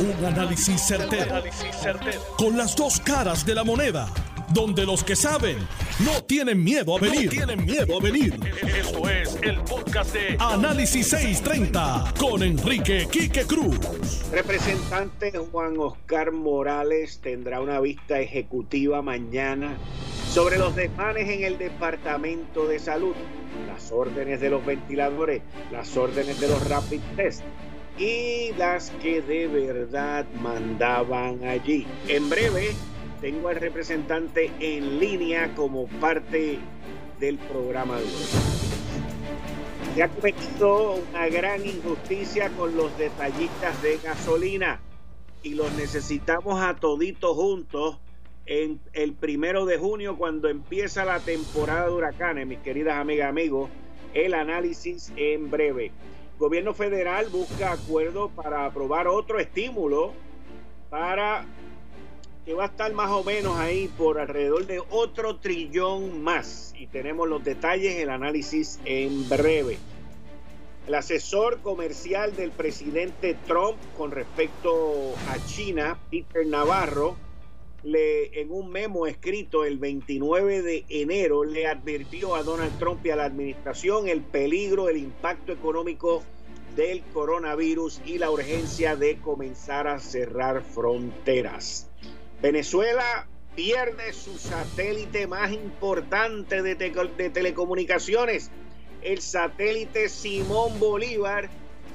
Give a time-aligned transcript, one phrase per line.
[0.00, 1.42] Un análisis certero,
[2.36, 4.08] Con las dos caras de la moneda.
[4.54, 5.58] Donde los que saben
[6.04, 7.28] no tienen miedo a venir.
[7.28, 8.38] tienen miedo a venir.
[8.62, 13.76] Esto es el podcast de Análisis 630 con Enrique Quique Cruz.
[14.30, 19.76] Representante Juan Oscar Morales tendrá una vista ejecutiva mañana
[20.32, 23.14] sobre los desmanes en el Departamento de Salud,
[23.66, 25.42] las órdenes de los ventiladores,
[25.72, 27.42] las órdenes de los rapid test
[27.98, 31.86] y las que de verdad mandaban allí.
[32.06, 32.70] En breve
[33.20, 36.58] tengo al representante en línea como parte
[37.18, 38.58] del programa de hoy.
[39.94, 40.10] Se ha
[40.94, 44.80] una gran injusticia con los detallistas de gasolina
[45.42, 47.98] y los necesitamos a toditos juntos
[48.46, 53.70] en el primero de junio cuando empieza la temporada de huracanes, mis queridas amigas amigos.
[54.14, 55.90] El análisis en breve
[56.38, 60.12] gobierno federal busca acuerdo para aprobar otro estímulo
[60.88, 61.44] para
[62.46, 66.74] que va a estar más o menos ahí por alrededor de otro trillón más.
[66.78, 69.78] Y tenemos los detalles, el análisis en breve.
[70.86, 77.16] El asesor comercial del presidente Trump con respecto a China, Peter Navarro,
[77.84, 83.16] en un memo escrito el 29 de enero, le advirtió a Donald Trump y a
[83.16, 86.24] la administración el peligro, el impacto económico
[86.74, 91.88] del coronavirus y la urgencia de comenzar a cerrar fronteras.
[92.42, 98.50] Venezuela pierde su satélite más importante de telecomunicaciones,
[99.02, 101.48] el satélite Simón Bolívar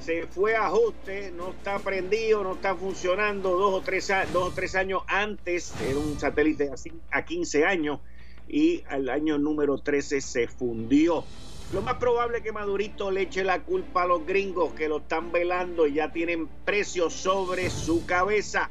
[0.04, 4.50] se fue a ajuste, no está prendido, no está funcionando dos o tres, dos o
[4.50, 6.70] tres años antes, era un satélite
[7.10, 8.00] a 15 años
[8.46, 11.24] y al año número 13 se fundió.
[11.72, 14.98] Lo más probable es que Madurito le eche la culpa a los gringos que lo
[14.98, 18.70] están velando y ya tienen precios sobre su cabeza.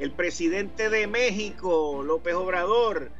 [0.00, 3.10] El presidente de México, López Obrador,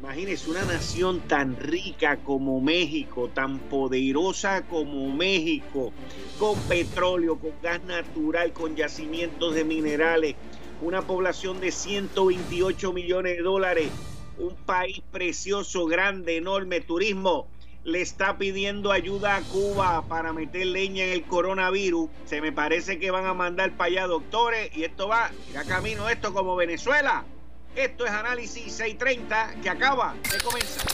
[0.00, 5.92] Imagínense una nación tan rica como México, tan poderosa como México,
[6.38, 10.36] con petróleo, con gas natural, con yacimientos de minerales,
[10.80, 13.90] una población de 128 millones de dólares,
[14.38, 17.46] un país precioso, grande, enorme, turismo,
[17.84, 22.08] le está pidiendo ayuda a Cuba para meter leña en el coronavirus.
[22.24, 26.08] Se me parece que van a mandar para allá doctores y esto va, irá camino
[26.08, 27.26] esto como Venezuela.
[27.76, 30.86] Esto es Análisis 630 que acaba de comenzar.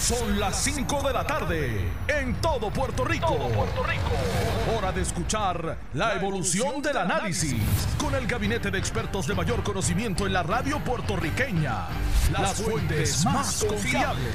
[0.00, 3.36] Son las 5 de la tarde en todo Puerto Rico.
[3.36, 4.76] Puerto Rico.
[4.76, 7.60] Hora de escuchar la evolución del análisis
[7.98, 11.86] con el gabinete de expertos de mayor conocimiento en la radio puertorriqueña.
[12.32, 14.34] Las fuentes más confiables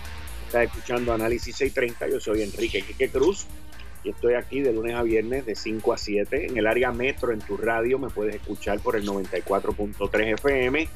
[0.51, 2.09] Estás escuchando Análisis 630.
[2.09, 3.47] Yo soy Enrique Quique Cruz
[4.03, 7.31] y estoy aquí de lunes a viernes de 5 a 7 en el área metro
[7.31, 7.97] en tu radio.
[7.97, 10.89] Me puedes escuchar por el 94.3 FM.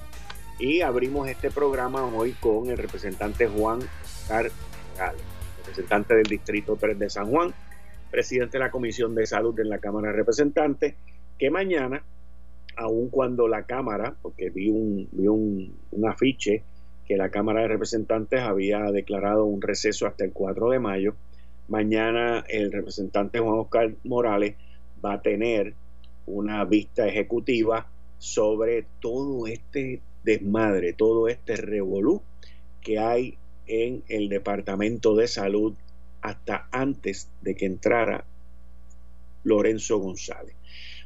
[0.59, 4.51] Y abrimos este programa hoy con el representante Juan Oscar
[5.59, 7.53] representante del Distrito 3 de San Juan,
[8.11, 10.95] presidente de la Comisión de Salud en la Cámara de Representantes,
[11.39, 12.03] que mañana,
[12.75, 16.65] aun cuando la Cámara, porque vi un, vi un, un afiche
[17.05, 21.15] que la Cámara de Representantes había declarado un receso hasta el 4 de mayo.
[21.67, 24.55] Mañana el representante Juan Oscar Morales
[25.03, 25.73] va a tener
[26.25, 32.21] una vista ejecutiva sobre todo este desmadre, todo este revolú
[32.81, 35.73] que hay en el Departamento de Salud
[36.21, 38.25] hasta antes de que entrara
[39.43, 40.55] Lorenzo González.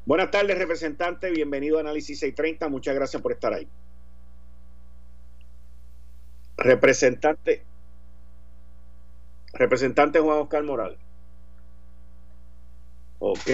[0.06, 1.30] Buenas tardes, representante.
[1.30, 2.70] Bienvenido a Análisis 630.
[2.70, 3.68] Muchas gracias por estar ahí.
[6.62, 7.64] Representante,
[9.54, 11.00] representante Juan Oscar Morales.
[13.20, 13.50] Ok,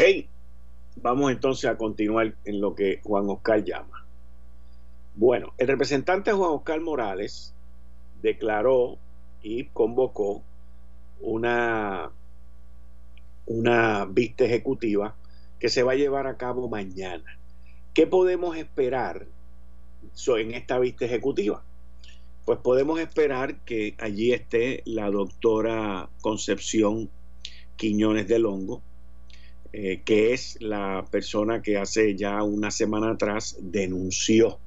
[0.96, 4.08] vamos entonces a continuar en lo que Juan Oscar llama.
[5.14, 7.54] Bueno, el representante Juan Oscar Morales
[8.24, 8.98] declaró
[9.44, 10.42] y convocó
[11.22, 12.10] una,
[13.46, 15.16] una vista ejecutiva
[15.60, 17.38] que se va a llevar a cabo mañana.
[17.94, 19.28] ¿Qué podemos esperar
[20.28, 21.64] en esta vista ejecutiva?
[22.46, 27.10] Pues podemos esperar que allí esté la doctora Concepción
[27.76, 28.82] Quiñones de Longo,
[29.74, 34.60] eh, que es la persona que hace ya una semana atrás denunció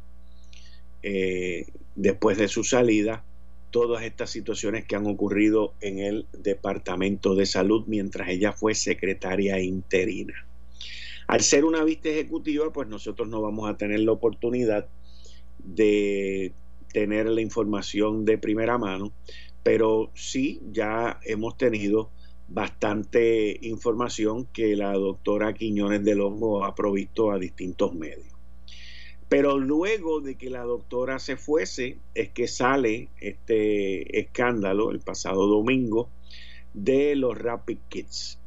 [1.02, 3.24] eh, después de su salida
[3.70, 9.60] todas estas situaciones que han ocurrido en el Departamento de Salud mientras ella fue secretaria
[9.60, 10.34] interina.
[11.26, 14.88] Al ser una vista ejecutiva, pues nosotros no vamos a tener la oportunidad
[15.58, 16.52] de
[16.98, 19.12] tener la información de primera mano,
[19.62, 22.10] pero sí ya hemos tenido
[22.48, 28.34] bastante información que la doctora Quiñones de Longo ha provisto a distintos medios.
[29.28, 35.46] Pero luego de que la doctora se fuese, es que sale este escándalo el pasado
[35.46, 36.08] domingo
[36.74, 38.40] de los Rapid Kits,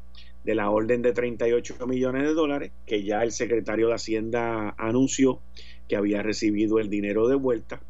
[0.44, 5.40] de la orden de 38 millones de dólares, que ya el secretario de Hacienda anunció
[5.88, 7.82] que había recibido el dinero de vuelta,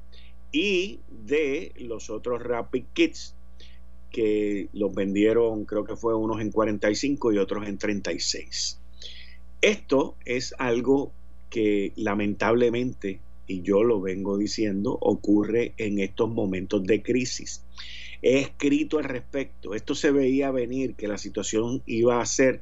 [0.52, 3.36] y de los otros Rapid Kits,
[4.12, 8.80] que los vendieron, creo que fue unos en 45 y otros en 36.
[9.62, 11.14] Esto es algo
[11.50, 17.64] que lamentablemente, y yo lo vengo diciendo, ocurre en estos momentos de crisis.
[18.22, 22.62] He escrito al respecto, esto se veía venir, que la situación iba a ser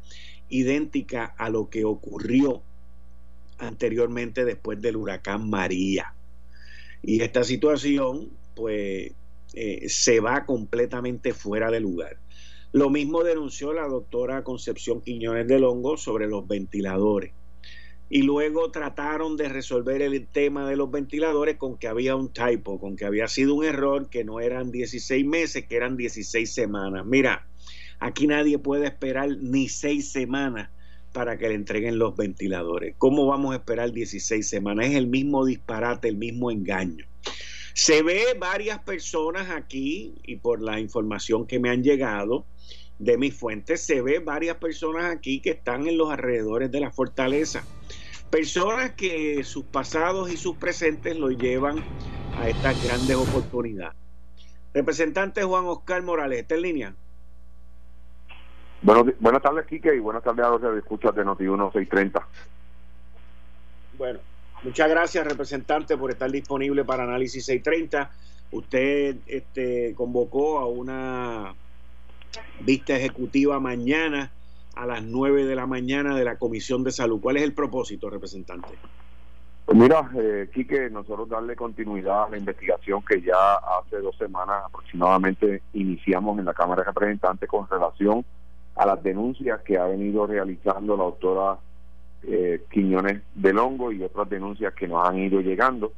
[0.49, 2.61] idéntica a lo que ocurrió
[3.57, 6.13] anteriormente después del huracán María.
[7.01, 9.13] Y esta situación, pues,
[9.53, 12.17] eh, se va completamente fuera de lugar.
[12.71, 17.33] Lo mismo denunció la doctora Concepción Quiñones de Longo sobre los ventiladores
[18.09, 22.79] y luego trataron de resolver el tema de los ventiladores con que había un typo,
[22.79, 27.05] con que había sido un error, que no eran 16 meses, que eran 16 semanas.
[27.05, 27.47] Mira,
[27.99, 30.71] aquí nadie puede esperar ni seis semanas
[31.19, 32.95] para que le entreguen los ventiladores.
[32.97, 34.85] ¿Cómo vamos a esperar 16 semanas?
[34.85, 37.05] Es el mismo disparate, el mismo engaño.
[37.73, 42.45] Se ve varias personas aquí y por la información que me han llegado
[42.99, 46.89] de mis fuentes, se ve varias personas aquí que están en los alrededores de la
[46.89, 47.65] fortaleza
[48.29, 51.83] Personas que sus pasados y sus presentes lo llevan
[52.37, 53.97] a estas grandes oportunidades.
[54.73, 56.95] Representante Juan Oscar Morales, ¿está en línea?
[58.81, 62.25] Bueno, buenas tardes, Quique, y buenas tardes a los que escuchan de Noti 1630.
[63.97, 64.19] Bueno,
[64.63, 68.09] muchas gracias, representante, por estar disponible para Análisis 630.
[68.51, 71.53] Usted este, convocó a una
[72.61, 74.31] vista ejecutiva mañana
[74.75, 77.19] a las 9 de la mañana de la Comisión de Salud.
[77.19, 78.69] ¿Cuál es el propósito, representante?
[79.65, 84.63] Pues mira, eh, Quique, nosotros darle continuidad a la investigación que ya hace dos semanas
[84.65, 88.38] aproximadamente iniciamos en la Cámara de Representantes con relación a
[88.85, 91.57] las denuncias que ha venido realizando la doctora
[92.23, 95.93] eh, Quiñones del Hongo y otras denuncias que nos han ido llegando.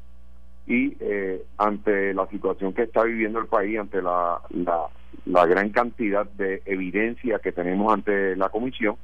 [0.67, 4.87] Y eh, ante la situación que está viviendo el país, ante la, la,
[5.25, 8.95] la gran cantidad de evidencia que tenemos ante la comisión,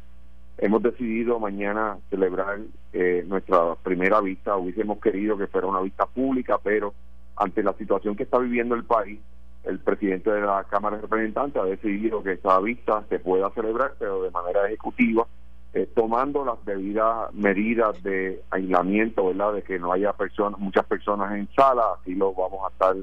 [0.57, 2.59] hemos decidido mañana celebrar
[2.94, 4.56] eh, nuestra primera vista.
[4.56, 6.94] Hubiésemos querido que fuera una vista pública, pero
[7.35, 9.19] ante la situación que está viviendo el país,
[9.68, 13.94] el presidente de la Cámara de Representantes ha decidido que esta vista se pueda celebrar,
[14.00, 15.28] pero de manera ejecutiva,
[15.74, 19.54] eh, tomando las debidas medidas de aislamiento, ¿verdad?
[19.54, 22.96] De que no haya personas, muchas personas en sala, así lo vamos a estar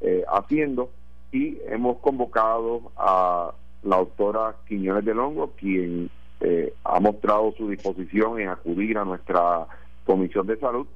[0.00, 0.90] eh, haciendo
[1.32, 3.52] y hemos convocado a
[3.82, 9.66] la doctora Quiñones de Longo, quien eh, ha mostrado su disposición en acudir a nuestra
[10.04, 10.86] comisión de salud.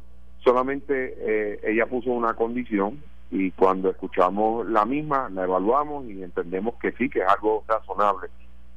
[0.45, 6.75] Solamente eh, ella puso una condición y cuando escuchamos la misma la evaluamos y entendemos
[6.77, 8.29] que sí, que es algo razonable.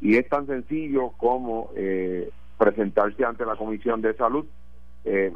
[0.01, 4.45] Y es tan sencillo como eh, presentarse ante la comisión de salud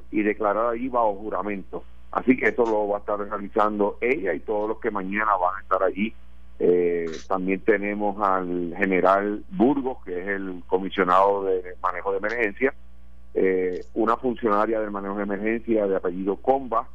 [0.09, 4.39] y declarar ahí bajo juramento Así que eso lo va a estar realizando ella y
[4.39, 6.13] todos los que mañana van a estar allí.
[6.57, 12.73] Eh, también tenemos al general Burgos, que es el comisionado de manejo de emergencia,
[13.35, 16.87] eh, una funcionaria del manejo de emergencia de apellido Comba,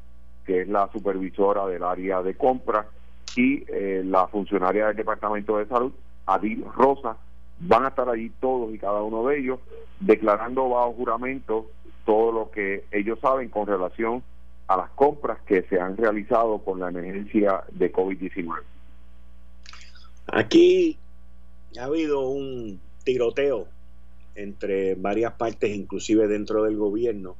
[0.45, 2.87] que es la supervisora del área de compra,
[3.37, 5.93] y eh, la funcionaria del Departamento de Salud,
[6.27, 7.17] Adil Rosa,
[7.61, 9.61] van a estar allí todos y cada uno de ellos
[10.01, 11.67] declarando bajo juramento
[12.05, 14.23] todo lo que ellos saben con relación
[14.67, 18.61] a las compras que se han realizado con la emergencia de COVID-19.
[20.27, 20.99] Aquí
[21.79, 23.67] ha habido un tiroteo
[24.35, 27.37] entre varias partes, inclusive dentro del gobierno.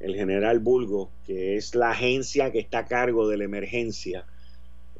[0.00, 4.26] El general Bulgo, que es la agencia que está a cargo de la emergencia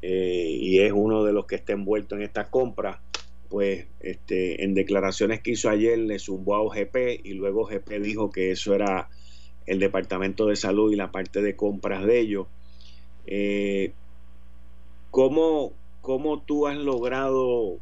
[0.01, 3.01] eh, y es uno de los que está envuelto en esta compra,
[3.49, 8.31] pues este, en declaraciones que hizo ayer le zumbó a OGP y luego OGP dijo
[8.31, 9.09] que eso era
[9.65, 12.47] el Departamento de Salud y la parte de compras de ellos.
[13.25, 13.93] Eh,
[15.11, 15.73] ¿cómo,
[16.45, 17.77] tú has logrado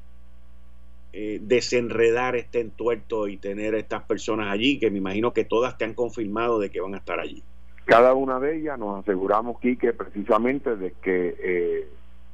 [1.14, 5.86] eh, desenredar este entuerto y tener estas personas allí, que me imagino que todas te
[5.86, 7.44] han confirmado de que van a estar allí?
[7.86, 11.88] Cada una de ellas nos aseguramos, Quique, precisamente de que eh,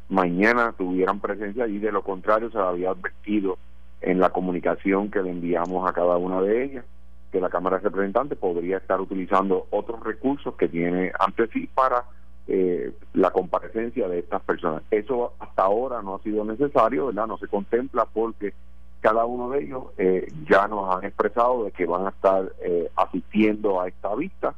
[0.09, 3.57] mañana tuvieran presencia allí, de lo contrario se había advertido
[4.01, 6.85] en la comunicación que le enviamos a cada una de ellas
[7.33, 12.05] que la Cámara de Representantes podría estar utilizando otros recursos que tiene ante sí para
[12.45, 14.83] eh, la comparecencia de estas personas.
[14.91, 17.25] Eso hasta ahora no ha sido necesario, ¿verdad?
[17.25, 18.53] No se contempla porque
[18.99, 22.89] cada uno de ellos eh, ya nos han expresado de que van a estar eh,
[22.97, 24.55] asistiendo a esta vista.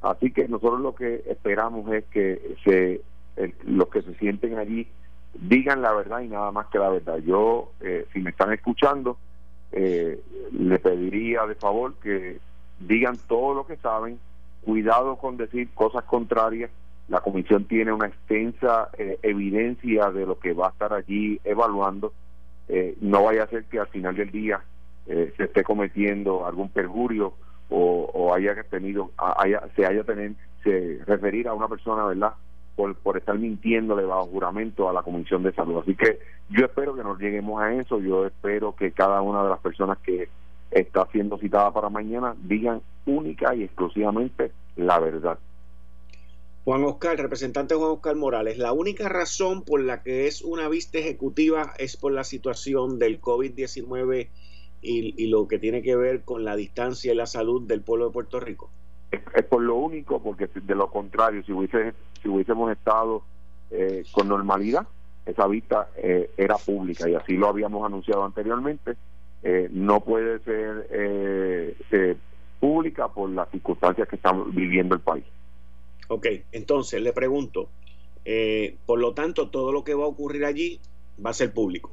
[0.00, 3.00] Así que nosotros lo que esperamos es que se,
[3.64, 4.86] los que se sienten allí
[5.34, 7.18] digan la verdad y nada más que la verdad.
[7.18, 7.72] Yo,
[8.12, 9.16] si me están escuchando,
[9.72, 12.38] le pediría de favor que
[12.80, 14.20] digan todo lo que saben,
[14.62, 16.70] cuidado con decir cosas contrarias
[17.08, 22.12] la comisión tiene una extensa eh, evidencia de lo que va a estar allí evaluando.
[22.68, 24.62] Eh, no vaya a ser que al final del día
[25.06, 27.34] eh, se esté cometiendo algún perjurio
[27.68, 29.10] o, haya tenido,
[29.74, 30.32] se haya tener,
[30.62, 32.34] se referir a una persona, ¿verdad?
[32.76, 35.80] Por, por estar mintiéndole bajo juramento a la Comisión de Salud.
[35.80, 36.20] Así que
[36.50, 38.00] yo espero que nos lleguemos a eso.
[38.00, 40.28] Yo espero que cada una de las personas que
[40.70, 45.38] está siendo citada para mañana digan única y exclusivamente la verdad.
[46.64, 50.96] Juan Oscar, representante Juan Oscar Morales, la única razón por la que es una vista
[50.98, 54.28] ejecutiva es por la situación del COVID-19
[54.80, 58.12] y, lo que tiene que ver con la distancia y la salud del pueblo de
[58.12, 58.70] Puerto Rico.
[59.10, 61.92] Es, por lo único, porque de lo contrario, si, hubiese,
[62.22, 63.22] si hubiésemos estado
[63.70, 64.86] eh, con normalidad,
[65.26, 68.96] esa vista eh, era pública y así lo habíamos anunciado anteriormente.
[69.42, 72.16] Eh, no puede ser
[72.58, 75.24] pública por las circunstancias que estamos viviendo el país.
[76.08, 77.68] Ok, entonces le pregunto,
[78.24, 80.80] eh, por lo tanto, todo lo que va a ocurrir allí
[81.24, 81.92] va a ser público.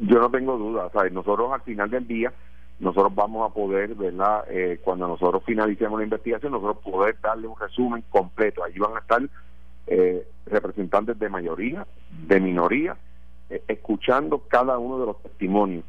[0.00, 1.12] Yo no tengo duda, ¿sabes?
[1.12, 2.32] nosotros al final del día,
[2.80, 4.44] nosotros vamos a poder, ¿verdad?
[4.50, 8.62] Eh, cuando nosotros finalicemos la investigación, nosotros poder darle un resumen completo.
[8.62, 9.22] Allí van a estar
[9.86, 11.86] eh, representantes de mayoría,
[12.26, 12.96] de minoría,
[13.66, 15.84] escuchando cada uno de los testimonios.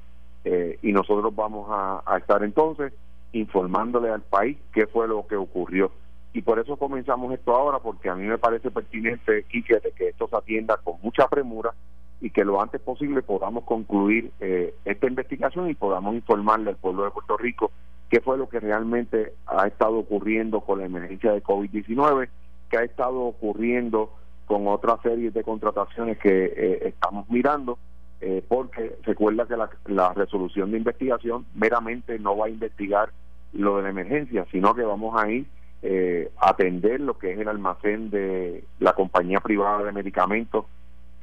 [0.81, 2.93] y nosotros vamos a, a estar entonces
[3.33, 5.91] informándole al país qué fue lo que ocurrió
[6.33, 10.27] y por eso comenzamos esto ahora, porque a mí me parece pertinente, Quique, que esto
[10.27, 11.74] se atienda con mucha premura
[12.21, 17.05] y que lo antes posible podamos concluir eh, esta investigación y podamos informarle al pueblo
[17.05, 17.71] de Puerto Rico
[18.09, 22.29] qué fue lo que realmente ha estado ocurriendo con la emergencia de COVID-19,
[22.69, 24.13] qué ha estado ocurriendo
[24.45, 27.77] con otra serie de contrataciones que eh, estamos mirando,
[28.19, 33.09] eh, porque recuerda que la, la resolución de investigación meramente no va a investigar
[33.53, 35.48] lo de la emergencia, sino que vamos a ir
[35.81, 40.65] eh, atender lo que es el almacén de la compañía privada de medicamentos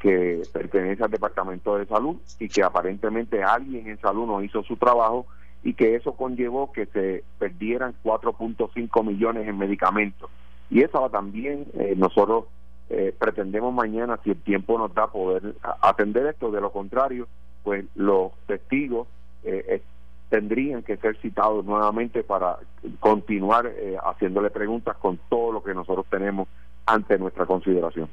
[0.01, 4.77] que pertenece al Departamento de Salud y que aparentemente alguien en salud no hizo su
[4.77, 5.27] trabajo
[5.63, 10.31] y que eso conllevó que se perdieran 4.5 millones en medicamentos.
[10.71, 12.45] Y eso también eh, nosotros
[12.89, 16.51] eh, pretendemos mañana, si el tiempo nos da, poder atender esto.
[16.51, 17.27] De lo contrario,
[17.65, 19.09] pues los testigos
[19.45, 19.83] eh,
[20.29, 22.59] tendrían que ser citados nuevamente para
[23.01, 26.49] continuar eh, haciéndole preguntas con todo lo que nosotros tenemos
[26.85, 28.09] ante nuestra consideración.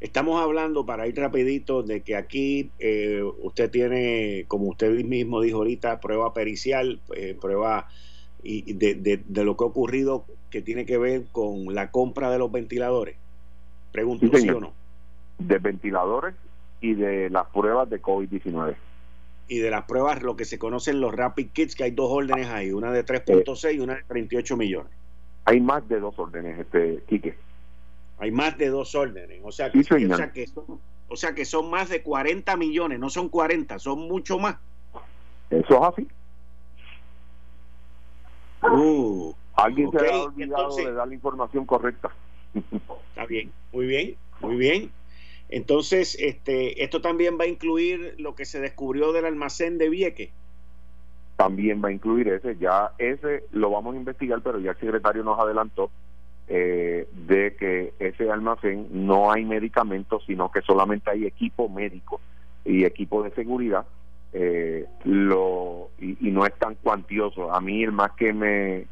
[0.00, 5.58] Estamos hablando, para ir rapidito, de que aquí eh, usted tiene, como usted mismo dijo
[5.58, 7.86] ahorita, prueba pericial, eh, prueba
[8.42, 12.38] y de, de, lo que ha ocurrido que tiene que ver con la compra de
[12.38, 13.16] los ventiladores.
[13.92, 14.72] Pregunto, ¿sí, o no?
[15.38, 16.34] De ventiladores
[16.80, 18.74] y de las pruebas de COVID-19
[19.52, 22.48] y de las pruebas, lo que se conocen los Rapid Kits, que hay dos órdenes
[22.48, 24.90] ahí, una de 3.6 y una de 38 millones.
[25.44, 27.36] Hay más de dos órdenes, este Quique.
[28.18, 31.44] Hay más de dos órdenes, o sea, que, o, sea que son, o sea que
[31.44, 34.56] son más de 40 millones, no son 40, son mucho más.
[35.50, 36.08] Eso es así.
[38.62, 42.10] Uh, Alguien se ha olvidado de dar la información correcta.
[42.54, 44.90] Está bien, muy bien, muy bien.
[45.52, 50.30] Entonces, este, esto también va a incluir lo que se descubrió del almacén de Vieque.
[51.36, 55.22] También va a incluir ese, ya ese lo vamos a investigar, pero ya el secretario
[55.22, 55.90] nos adelantó
[56.48, 62.18] eh, de que ese almacén no hay medicamentos, sino que solamente hay equipo médico
[62.64, 63.84] y equipo de seguridad.
[64.32, 67.52] Eh, lo y, no es tan cuantioso.
[67.52, 68.86] A mí el más que me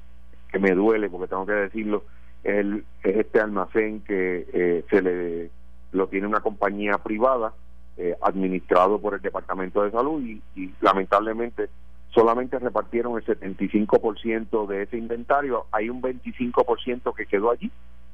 [0.52, 2.04] que me duele, porque tengo que decirlo,
[2.44, 2.66] es,
[3.02, 5.59] es este almacén que eh, se le
[5.92, 7.52] lo tiene una compañía privada
[7.96, 11.68] eh, administrado por el Departamento de Salud y, lamentablemente
[12.14, 17.70] solamente repartieron el 75% de ese inventario, hay un 25% que quedó allí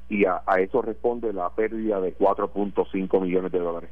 [0.09, 3.89] y a, eso responde la pérdida de 4.5 millones de dólares.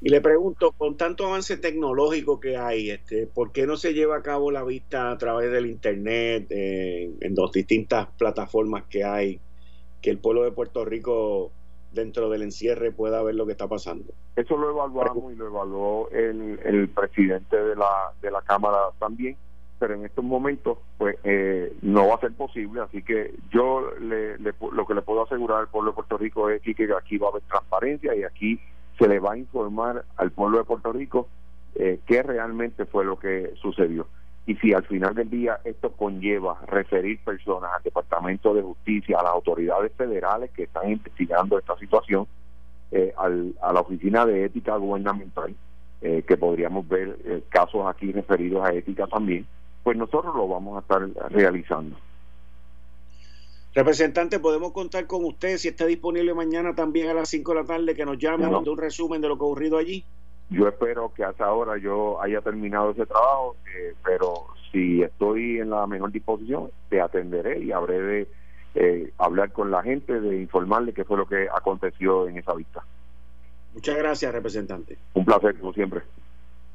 [0.00, 4.16] Y le pregunto, con tanto avance tecnológico que hay, este, ¿por qué no se lleva
[4.16, 9.40] a cabo la vista a través del Internet, eh, en dos distintas plataformas que hay,
[10.02, 11.50] que el pueblo de Puerto Rico
[11.92, 14.12] dentro del encierre pueda ver lo que está pasando?
[14.36, 19.36] Eso lo evaluamos y lo evaluó el, el presidente de la, de la Cámara también,
[19.78, 24.38] pero en estos momentos pues eh, no va a ser posible, así que yo le,
[24.38, 27.30] lo que le puedo asegurar al pueblo de Puerto Rico es que aquí va a
[27.30, 28.60] haber transparencia y aquí
[28.98, 31.28] se le va a informar al pueblo de Puerto Rico
[31.74, 34.06] eh, qué realmente fue lo que sucedió.
[34.48, 39.22] Y si al final del día esto conlleva referir personas al Departamento de Justicia, a
[39.22, 42.26] las autoridades federales que están investigando esta situación,
[42.90, 45.54] eh, al, a la Oficina de Ética Gubernamental,
[46.00, 49.46] eh, que podríamos ver eh, casos aquí referidos a ética también,
[49.82, 51.98] pues nosotros lo vamos a estar realizando.
[53.74, 57.66] Representante, podemos contar con usted si está disponible mañana también a las 5 de la
[57.66, 58.60] tarde que nos llame no.
[58.60, 60.06] un resumen de lo que ha ocurrido allí.
[60.50, 65.70] Yo espero que hasta ahora yo haya terminado ese trabajo, eh, pero si estoy en
[65.70, 68.28] la mejor disposición, te atenderé y habré de
[68.74, 72.82] eh, hablar con la gente, de informarle qué fue lo que aconteció en esa vista.
[73.74, 74.96] Muchas gracias, representante.
[75.14, 76.02] Un placer, como siempre.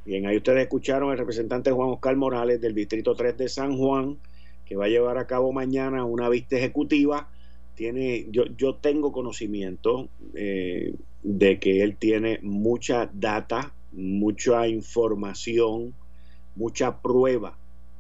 [0.06, 4.18] Bien, ahí ustedes escucharon al representante Juan Oscar Morales del Distrito 3 de San Juan
[4.66, 7.30] que va a llevar a cabo mañana una vista ejecutiva.
[7.76, 15.94] Tiene, yo, yo tengo conocimiento eh, de que él tiene mucha data, mucha información,
[16.56, 17.58] mucha prueba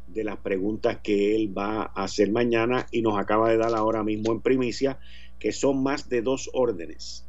[0.07, 4.03] de las preguntas que él va a hacer mañana y nos acaba de dar ahora
[4.03, 4.99] mismo en primicia,
[5.39, 7.25] que son más de dos órdenes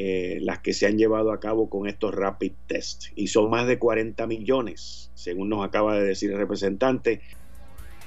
[0.00, 3.66] eh, las que se han llevado a cabo con estos rapid test y son más
[3.66, 7.20] de 40 millones, según nos acaba de decir el representante.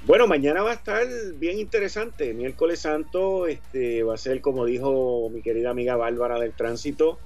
[0.04, 1.06] Bueno, mañana va a estar
[1.36, 2.34] bien interesante.
[2.34, 7.20] Miércoles Santo este, va a ser, como dijo mi querida amiga Bárbara del Tránsito,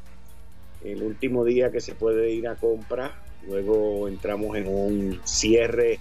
[0.84, 3.14] el último día que se puede ir a compra.
[3.48, 6.00] Luego entramos en un cierre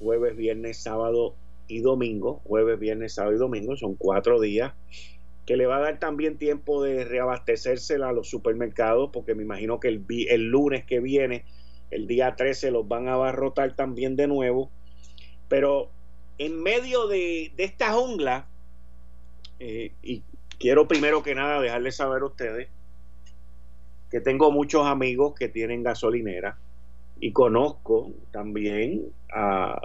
[0.00, 1.36] jueves, viernes, sábado
[1.68, 2.40] y domingo.
[2.42, 3.76] Jueves, viernes, sábado y domingo.
[3.76, 4.72] Son cuatro días
[5.46, 9.78] que le va a dar también tiempo de reabastecérsela a los supermercados, porque me imagino
[9.78, 11.44] que el, el lunes que viene,
[11.92, 14.72] el día 13, los van a abarrotar también de nuevo.
[15.48, 15.92] Pero
[16.38, 18.46] en medio de, esta jungla,
[19.58, 20.22] eh, y
[20.58, 22.68] quiero primero que nada dejarles saber a ustedes
[24.10, 26.58] que tengo muchos amigos que tienen gasolinera
[27.20, 29.80] y conozco también a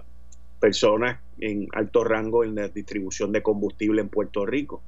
[0.59, 4.81] personas en alto rango en la distribución de combustible en Puerto Rico.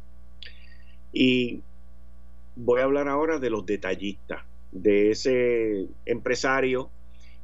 [1.11, 1.61] Y
[2.55, 6.89] voy a hablar ahora de los detallistas, de ese empresario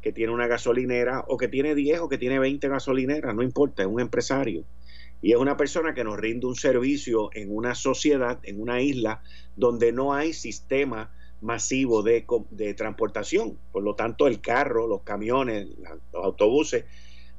[0.02, 3.84] que tiene una gasolinera o que tiene 10 o que tiene 20 gasolineras, no importa,
[3.84, 4.64] es un empresario.
[5.22, 9.22] Y es una persona que nos rinde un servicio en una sociedad, en una isla,
[9.58, 13.58] donde no hay sistema masivo de, de transportación.
[13.74, 15.68] Por lo tanto, el carro, los camiones,
[16.14, 16.86] los autobuses,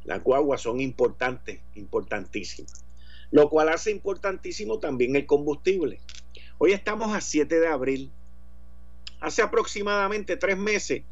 [0.04, 2.84] las guaguas son importantes, importantísimas.
[3.30, 6.00] Lo cual hace importantísimo también el combustible.
[6.58, 8.10] Hoy estamos a 7 de abril.
[9.20, 11.02] Hace aproximadamente tres meses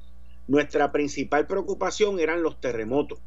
[0.49, 3.21] nuestra principal preocupación eran los terremotos.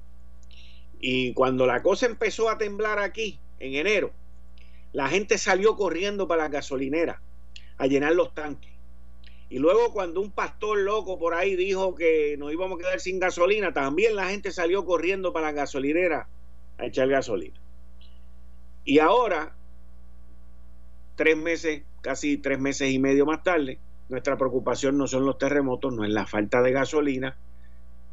[1.00, 4.12] Y cuando la cosa empezó a temblar aquí, en enero,
[4.92, 7.20] la gente salió corriendo para las gasolineras
[7.78, 8.72] a llenar los tanques.
[9.50, 13.20] Y luego cuando un pastor loco por ahí dijo que nos íbamos a quedar sin
[13.20, 16.28] gasolina, también la gente salió corriendo para las gasolineras
[16.78, 17.60] a echar gasolina.
[18.84, 19.56] Y ahora,
[21.16, 23.80] tres meses, casi tres meses y medio más tarde,
[24.12, 27.38] nuestra preocupación no son los terremotos, no es la falta de gasolina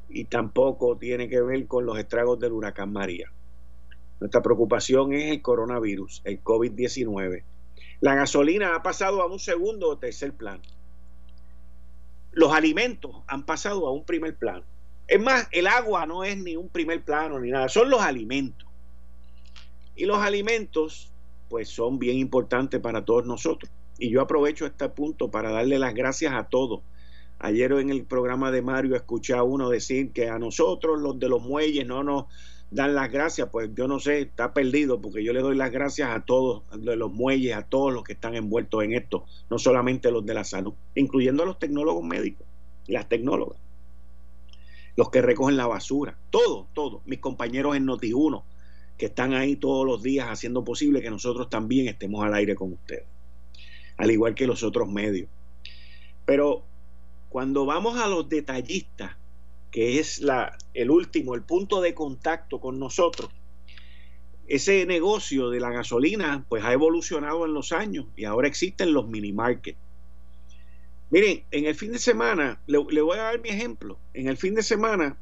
[0.09, 3.33] y tampoco tiene que ver con los estragos del huracán María.
[4.21, 7.43] Nuestra preocupación es el coronavirus, el COVID-19.
[8.01, 10.63] La gasolina ha pasado a un segundo o tercer plano.
[12.31, 14.65] Los alimentos han pasado a un primer plano.
[15.09, 18.69] Es más, el agua no es ni un primer plano ni nada, son los alimentos.
[19.97, 21.11] Y los alimentos,
[21.49, 23.69] pues son bien importantes para todos nosotros.
[23.99, 26.81] Y yo aprovecho este punto para darle las gracias a todos.
[27.41, 31.29] Ayer en el programa de Mario escuché a uno decir que a nosotros los de
[31.29, 32.27] los muelles no nos
[32.71, 36.11] dan las gracias, pues yo no sé, está perdido, porque yo le doy las gracias
[36.11, 40.11] a todos, de los muelles, a todos los que están envueltos en esto, no solamente
[40.11, 42.47] los de la salud, incluyendo a los tecnólogos médicos
[42.87, 43.59] las tecnólogas,
[44.97, 48.43] los que recogen la basura, todos, todos, mis compañeros en Noti1,
[48.97, 52.73] que están ahí todos los días haciendo posible que nosotros también estemos al aire con
[52.73, 53.05] ustedes
[53.99, 55.29] al igual que los otros medios.
[56.25, 56.63] Pero
[57.29, 59.17] cuando vamos a los detallistas,
[59.71, 63.31] que es la, el último, el punto de contacto con nosotros,
[64.47, 69.07] ese negocio de la gasolina pues ha evolucionado en los años y ahora existen los
[69.09, 69.79] mini markets.
[71.11, 73.99] Miren, en el fin de semana, le, voy a dar mi ejemplo.
[74.15, 75.17] En el fin de semana,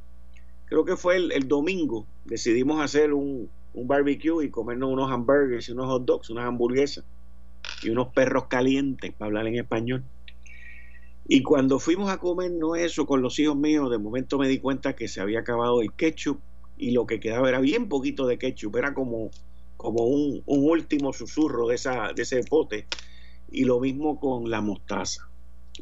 [0.67, 5.87] creo que fue el, domingo, decidimos hacer un, un, barbecue y comernos unos hamburgers unos
[5.87, 7.05] hot dogs, unas hamburguesas
[7.83, 10.05] y unos perros calientes, para hablar en español.
[11.29, 14.95] Y cuando fuimos a comernos eso con los hijos míos, de momento me di cuenta
[14.95, 16.39] que se había acabado el ketchup
[16.79, 19.31] y lo que quedaba era bien poquito de ketchup, era como,
[19.77, 22.87] como un, un último susurro de, esa, de ese pote.
[23.51, 25.29] Y lo mismo con la mostaza.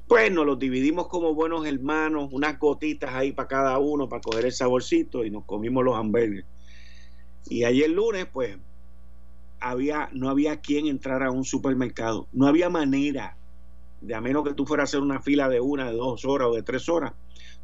[0.09, 4.47] Pues nos los dividimos como buenos hermanos, unas gotitas ahí para cada uno para coger
[4.47, 6.45] el saborcito y nos comimos los hamburgues.
[7.47, 8.57] Y ayer lunes, pues,
[10.13, 12.29] no había quien entrar a un supermercado.
[12.33, 13.37] No había manera,
[14.01, 16.49] de a menos que tú fueras a hacer una fila de una, de dos horas
[16.49, 17.13] o de tres horas,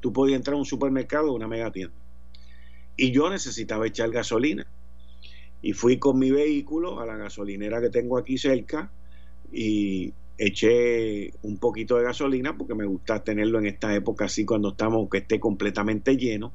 [0.01, 1.95] tú podías entrar a un supermercado o una mega tienda.
[2.97, 4.67] Y yo necesitaba echar gasolina.
[5.63, 8.91] Y fui con mi vehículo a la gasolinera que tengo aquí cerca
[9.53, 14.71] y eché un poquito de gasolina porque me gusta tenerlo en esta época así cuando
[14.71, 16.51] estamos que esté completamente lleno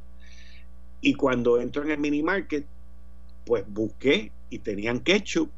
[1.01, 2.65] y cuando entro en el mini market
[3.45, 5.49] pues busqué y tenían ketchup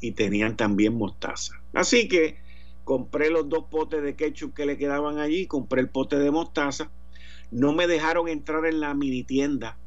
[0.00, 2.36] y tenían también mostaza así que
[2.84, 6.90] compré los dos potes de ketchup que le quedaban allí compré el pote de mostaza
[7.50, 9.78] no me dejaron entrar en la mini tienda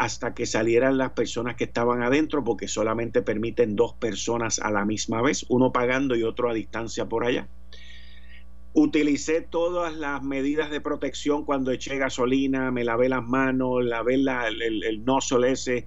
[0.00, 4.86] hasta que salieran las personas que estaban adentro, porque solamente permiten dos personas a la
[4.86, 7.48] misma vez, uno pagando y otro a distancia por allá.
[8.72, 14.48] Utilicé todas las medidas de protección cuando eché gasolina, me lavé las manos, lavé la,
[14.48, 15.04] el, el, el
[15.44, 15.86] ese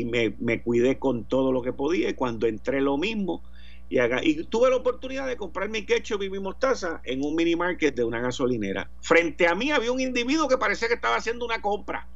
[0.00, 2.08] y me, me, cuidé con todo lo que podía.
[2.08, 3.42] Y cuando entré lo mismo,
[3.90, 7.56] y, y tuve la oportunidad de comprar mi ketchup y mi mostaza en un mini
[7.56, 8.90] market de una gasolinera.
[9.00, 12.08] Frente a mí había un individuo que parecía que estaba haciendo una compra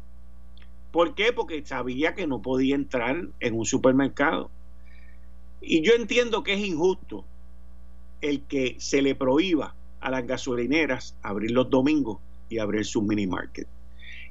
[0.96, 1.30] ¿Por qué?
[1.30, 4.50] Porque sabía que no podía entrar en un supermercado.
[5.60, 7.26] Y yo entiendo que es injusto
[8.22, 12.16] el que se le prohíba a las gasolineras abrir los domingos
[12.48, 13.68] y abrir sus mini market.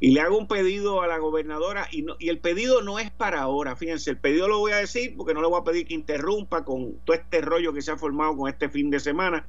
[0.05, 3.41] Y le hago un pedido a la gobernadora y, y el pedido no es para
[3.41, 5.95] ahora, fíjense, el pedido lo voy a decir porque no le voy a pedir que
[5.95, 9.47] interrumpa con todo este rollo que se ha formado con este fin de semana,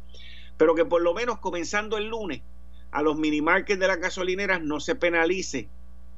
[0.57, 2.41] pero que por lo menos comenzando el lunes
[2.91, 5.69] a los mini market de las gasolineras no se penalice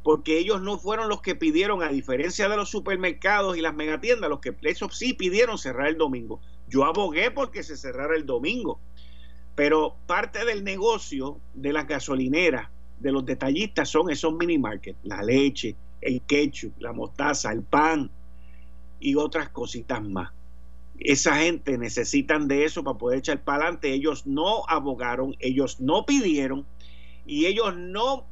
[0.04, 4.30] porque ellos no fueron los que pidieron, a diferencia de los supermercados y las megatiendas,
[4.30, 6.40] los que esos sí pidieron cerrar el domingo.
[6.68, 8.78] Yo abogué porque se cerrara el domingo,
[9.56, 12.68] pero parte del negocio de las gasolineras,
[13.00, 18.10] de los detallistas, son esos mini markets, la leche, el ketchup, la mostaza, el pan
[19.00, 20.32] y otras cositas más.
[20.98, 23.92] Esa gente necesitan de eso para poder echar para adelante.
[23.92, 26.66] Ellos no abogaron, ellos no pidieron
[27.24, 28.26] y ellos no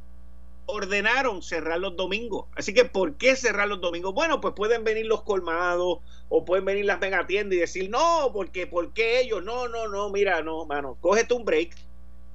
[0.65, 2.45] ordenaron cerrar los domingos.
[2.55, 4.13] Así que, ¿por qué cerrar los domingos?
[4.13, 5.99] Bueno, pues pueden venir los colmados
[6.29, 9.43] o pueden venir las megatiendas y decir, no, porque, ¿por qué ellos?
[9.43, 11.73] No, no, no, mira, no, mano, cógete un break.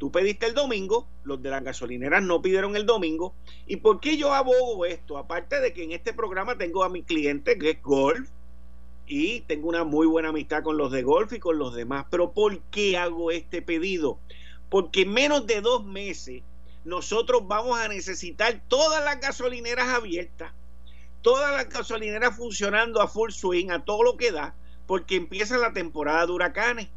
[0.02, 3.36] Tú pediste el domingo, los de las gasolineras no pidieron el domingo.
[3.68, 5.16] ¿Y por qué yo abogo esto?
[5.16, 8.28] Aparte de que en este programa tengo a mi cliente que es Golf
[9.06, 12.06] y tengo una muy buena amistad con los de Golf y con los demás.
[12.10, 14.18] Pero ¿por qué hago este pedido?
[14.68, 16.42] Porque menos de dos meses
[16.84, 20.52] nosotros vamos a necesitar todas las gasolineras abiertas,
[21.20, 24.56] todas las gasolineras funcionando a full swing, a todo lo que da,
[24.88, 26.88] porque empieza la temporada de huracanes.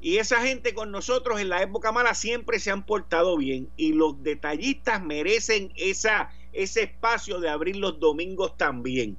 [0.00, 3.68] Y esa gente con nosotros en la época mala siempre se han portado bien.
[3.76, 9.18] Y los detallistas merecen ese espacio de abrir los domingos también.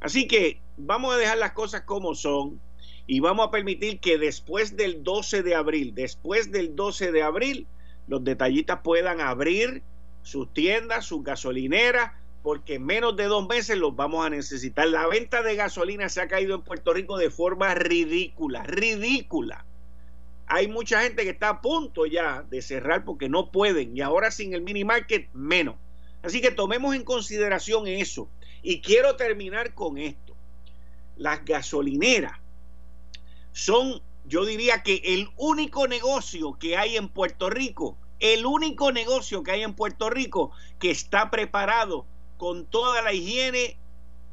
[0.00, 2.60] Así que vamos a dejar las cosas como son
[3.06, 7.66] y vamos a permitir que después del 12 de abril, después del 12 de abril,
[8.06, 9.82] los detallistas puedan abrir
[10.22, 12.12] sus tiendas, sus gasolineras,
[12.42, 14.86] porque en menos de dos meses los vamos a necesitar.
[14.88, 19.64] La venta de gasolina se ha caído en Puerto Rico de forma ridícula, ridícula.
[20.46, 24.30] Hay mucha gente que está a punto ya de cerrar porque no pueden y ahora
[24.30, 25.76] sin el mini market menos.
[26.22, 28.28] Así que tomemos en consideración eso.
[28.62, 30.34] Y quiero terminar con esto.
[31.16, 32.38] Las gasolineras
[33.52, 39.42] son yo diría que el único negocio que hay en Puerto Rico, el único negocio
[39.42, 42.06] que hay en Puerto Rico que está preparado
[42.38, 43.76] con toda la higiene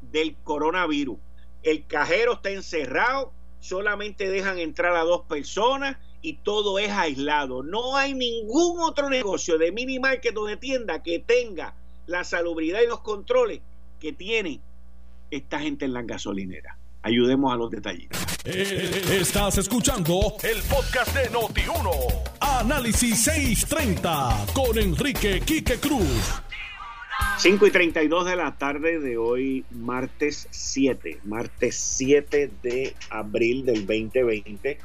[0.00, 1.18] del coronavirus.
[1.62, 7.62] El cajero está encerrado, solamente dejan entrar a dos personas y todo es aislado.
[7.62, 11.74] No hay ningún otro negocio de mini market o de tienda que tenga
[12.06, 13.60] la salubridad y los controles
[14.00, 14.60] que tiene
[15.30, 16.76] esta gente en las gasolineras.
[17.02, 18.38] Ayudemos a los detallistas.
[18.44, 21.90] Eh, estás escuchando el podcast de Noti1.
[22.40, 26.42] Análisis 630 con Enrique Quique Cruz.
[27.38, 33.86] 5 y 32 de la tarde de hoy, martes 7, martes 7 de abril del
[33.86, 34.78] 2020.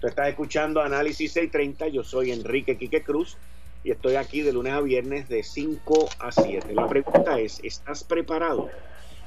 [0.00, 3.36] Tú estás escuchando Análisis 630, yo soy Enrique Quique Cruz
[3.82, 6.72] y estoy aquí de lunes a viernes de 5 a 7.
[6.74, 8.70] La pregunta es, ¿estás preparado?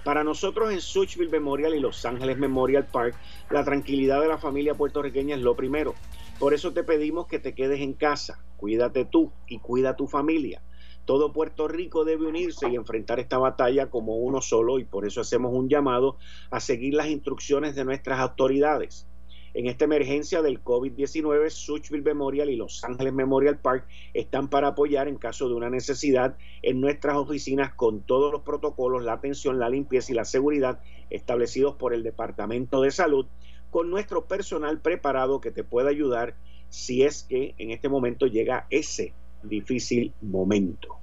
[0.03, 3.15] Para nosotros en Suchville Memorial y Los Ángeles Memorial Park,
[3.49, 5.93] la tranquilidad de la familia puertorriqueña es lo primero.
[6.39, 10.08] Por eso te pedimos que te quedes en casa, cuídate tú y cuida a tu
[10.08, 10.62] familia.
[11.08, 15.22] Todo Puerto Rico debe unirse y enfrentar esta batalla como uno solo y por eso
[15.22, 16.17] hacemos un llamado
[16.52, 19.08] a seguir las instrucciones de nuestras autoridades.
[19.54, 25.08] En esta emergencia del COVID-19, Suchville Memorial y Los Ángeles Memorial Park están para apoyar
[25.08, 29.70] en caso de una necesidad en nuestras oficinas con todos los protocolos, la atención, la
[29.70, 33.28] limpieza y la seguridad establecidos por el Departamento de Salud,
[33.72, 36.36] con nuestro personal preparado que te pueda ayudar
[36.67, 40.95] si es que en este momento llega ese difícil momento.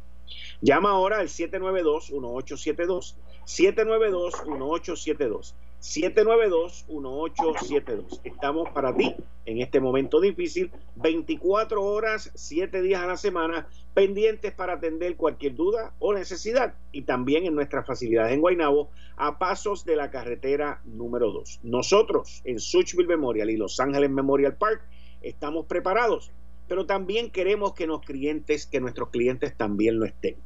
[0.61, 3.17] Llama ahora al 792-1872,
[3.47, 5.55] 792-1872.
[5.85, 8.21] 792-1872.
[8.25, 14.55] Estamos para ti en este momento difícil, 24 horas, 7 días a la semana, pendientes
[14.55, 16.73] para atender cualquier duda o necesidad.
[16.91, 21.61] Y también en nuestras facilidades en Guaynabo, a pasos de la carretera número 2.
[21.65, 24.81] Nosotros en Suchville Memorial y Los Ángeles Memorial Park
[25.21, 26.33] estamos preparados,
[26.69, 30.37] pero también queremos que, los clientes, que nuestros clientes también lo estén.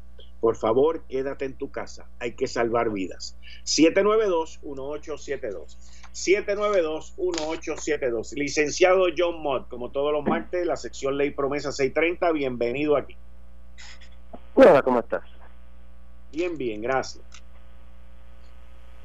[0.40, 2.08] Por favor, quédate en tu casa.
[2.20, 3.36] Hay que salvar vidas.
[3.64, 5.76] 792-1872.
[6.12, 8.32] 792-1872.
[8.34, 12.30] Licenciado John Mott, como todos los martes, la sección Ley Promesa 630.
[12.32, 13.16] Bienvenido aquí.
[14.54, 15.22] Hola, ¿cómo estás?
[16.32, 17.24] Bien, bien, gracias.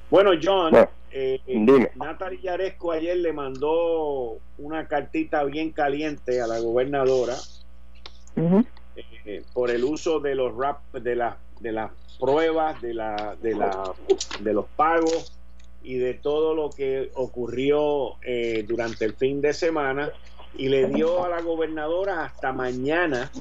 [0.10, 0.74] Bueno, John,
[1.14, 1.40] eh,
[1.96, 7.36] Natalie Yaresco ayer le mandó una cartita bien caliente a la gobernadora.
[9.26, 13.56] Eh, por el uso de los rap, de las de las pruebas, de la, de
[13.56, 13.94] la
[14.42, 15.34] de los pagos
[15.84, 20.12] y de todo lo que ocurrió eh, durante el fin de semana
[20.58, 23.32] y le dio a la gobernadora hasta mañana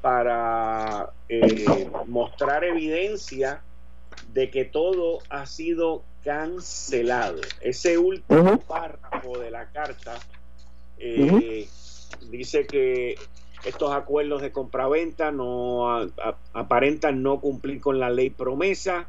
[0.00, 3.62] para eh, mostrar evidencia
[4.32, 7.40] de que todo ha sido cancelado.
[7.60, 10.18] Ese último párrafo de la carta
[10.98, 13.14] dice que
[13.64, 15.88] estos acuerdos de compraventa no
[16.52, 19.06] aparentan no cumplir con la ley promesa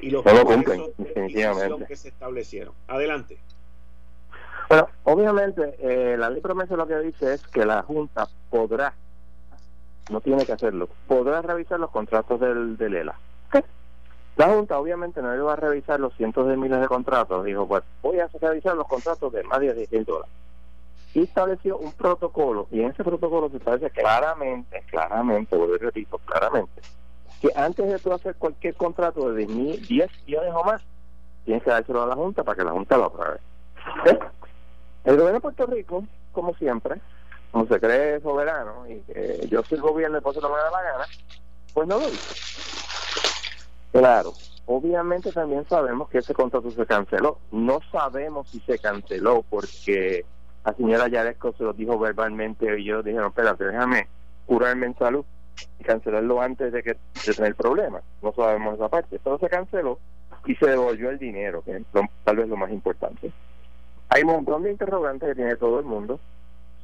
[0.00, 0.32] y los no
[0.96, 2.72] definitivamente que se establecieron.
[2.88, 3.38] Adelante.
[4.70, 8.94] Bueno, obviamente eh, la ley promesa lo que dice es que la Junta podrá,
[10.10, 13.18] no tiene que hacerlo, podrá revisar los contratos del, del ELA.
[14.40, 17.82] La Junta obviamente no iba a revisar los cientos de miles de contratos, dijo, pues
[18.00, 20.30] voy a revisar los contratos de más de 10 mil dólares
[21.12, 26.80] y estableció un protocolo, y en ese protocolo se establece claramente, claramente, vuelvo repito, claramente,
[27.42, 30.80] que antes de tú hacer cualquier contrato de 10 millones o más,
[31.44, 33.40] tienes que dárselo a la Junta para que la Junta lo apruebe.
[35.04, 36.98] El gobierno de Puerto Rico, como siempre,
[37.52, 40.54] como se cree soberano y que yo soy el gobierno y puedo hacer lo que
[40.54, 41.04] me da la gana,
[41.74, 42.79] pues no lo hizo.
[43.92, 44.32] Claro,
[44.66, 47.38] obviamente también sabemos que ese contrato se canceló.
[47.50, 50.24] No sabemos si se canceló porque
[50.64, 54.06] la señora Yaresco se lo dijo verbalmente y yo dije, no, espérate, déjame
[54.46, 55.24] curarme en salud
[55.78, 58.02] y cancelarlo antes de que de tener problemas.
[58.22, 59.18] No sabemos esa parte.
[59.18, 59.98] Todo se canceló
[60.46, 61.82] y se devolvió el dinero, que es
[62.24, 63.32] tal vez lo más importante.
[64.08, 66.20] Hay un montón de interrogantes que tiene todo el mundo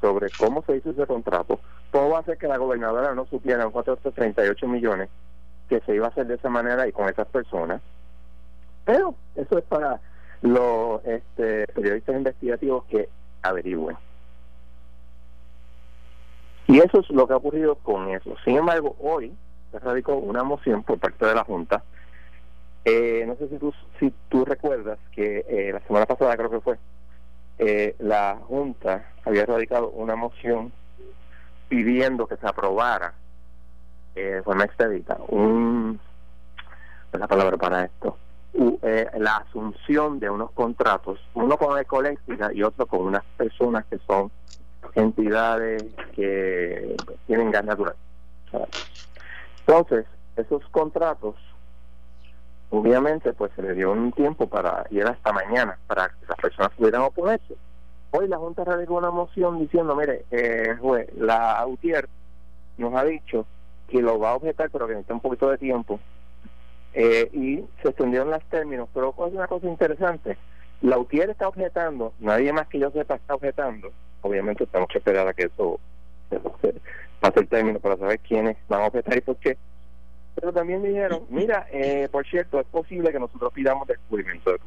[0.01, 1.61] sobre cómo se hizo ese contrato.
[1.91, 5.09] Todo va a hacer que la gobernadora no supiera 438 millones
[5.69, 7.81] que se iba a hacer de esa manera y con esas personas.
[8.85, 10.01] Pero eso es para
[10.43, 13.09] los este, periodistas investigativos que
[13.43, 13.97] averigüen.
[16.69, 18.35] Y eso es lo que ha ocurrido con eso.
[18.45, 19.33] Sin embargo, hoy
[19.71, 21.83] se radicó una moción por parte de la Junta.
[22.85, 26.61] Eh, no sé si tú, si tú recuerdas que eh, la semana pasada creo que
[26.61, 26.79] fue,
[27.59, 30.73] eh, la Junta había radicado una moción
[31.69, 33.15] pidiendo que se aprobara
[34.17, 36.01] eh, forma expedita un
[37.13, 38.17] la palabra para esto
[38.83, 43.99] eh, la asunción de unos contratos, uno con ecoléctrica y otro con unas personas que
[44.07, 44.31] son
[44.95, 47.95] entidades que tienen gas natural.
[49.61, 51.35] Entonces, esos contratos,
[52.71, 56.73] obviamente, pues se le dio un tiempo para ir hasta mañana para que las personas
[56.73, 57.57] pudieran oponerse.
[58.13, 60.77] Hoy la Junta radicó una moción diciendo, mire, eh,
[61.17, 62.09] la UTIER
[62.79, 63.47] nos ha dicho
[63.89, 66.01] que lo va a objetar, pero que necesita un poquito de tiempo
[66.95, 70.37] eh, y se extendieron los términos, pero es una cosa interesante.
[70.81, 73.93] La UTIER está objetando, nadie más que yo sepa está objetando.
[74.23, 75.79] Obviamente tenemos que esperar a que eso,
[77.21, 79.57] pase el término para saber quiénes van a objetar y por qué.
[80.35, 84.59] Pero también dijeron, mira, eh, por cierto, es posible que nosotros pidamos descubrimiento de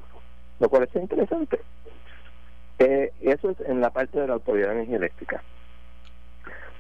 [0.60, 1.60] lo cual es interesante.
[2.79, 5.43] Eh, Eso es en la parte de la Autoridad de Energía Eléctrica.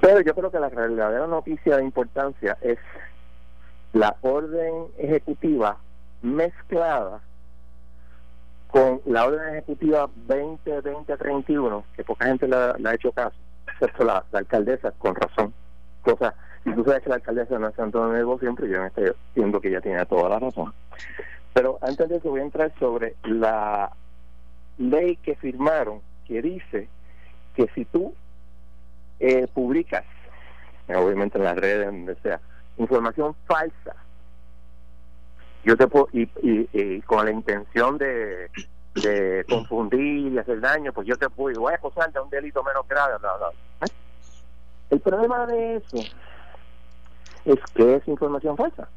[0.01, 2.79] Pero yo creo que la verdadera noticia de importancia es
[3.93, 5.77] la orden ejecutiva
[6.21, 7.21] mezclada
[8.67, 13.35] con la orden ejecutiva 2020-31, que poca gente le, ha hecho caso,
[13.67, 15.53] excepto la, alcaldesa, con razón.
[16.03, 18.87] Cosa, si tú sabes que la alcaldesa no es santo de nuevo siempre, yo me
[18.87, 20.71] estoy viendo que ella tiene toda la razón.
[21.53, 23.91] Pero antes de eso voy a entrar sobre la
[24.77, 26.87] ley que firmaron, que dice
[27.55, 28.13] que si tú
[29.19, 30.05] eh, publicas,
[30.87, 32.39] obviamente en las redes, donde sea,
[32.77, 33.95] información falsa
[35.63, 38.49] yo te puedo, y, y, con la intención de,
[38.95, 42.63] de confundir y hacer daño, pues yo te puedo, voy a acusar de un delito
[42.63, 43.15] menos grave.
[44.89, 45.97] El problema de eso
[47.45, 48.89] es que es información falsa.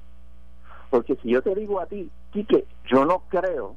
[0.91, 3.77] Porque si yo te digo a ti, Quique, yo no creo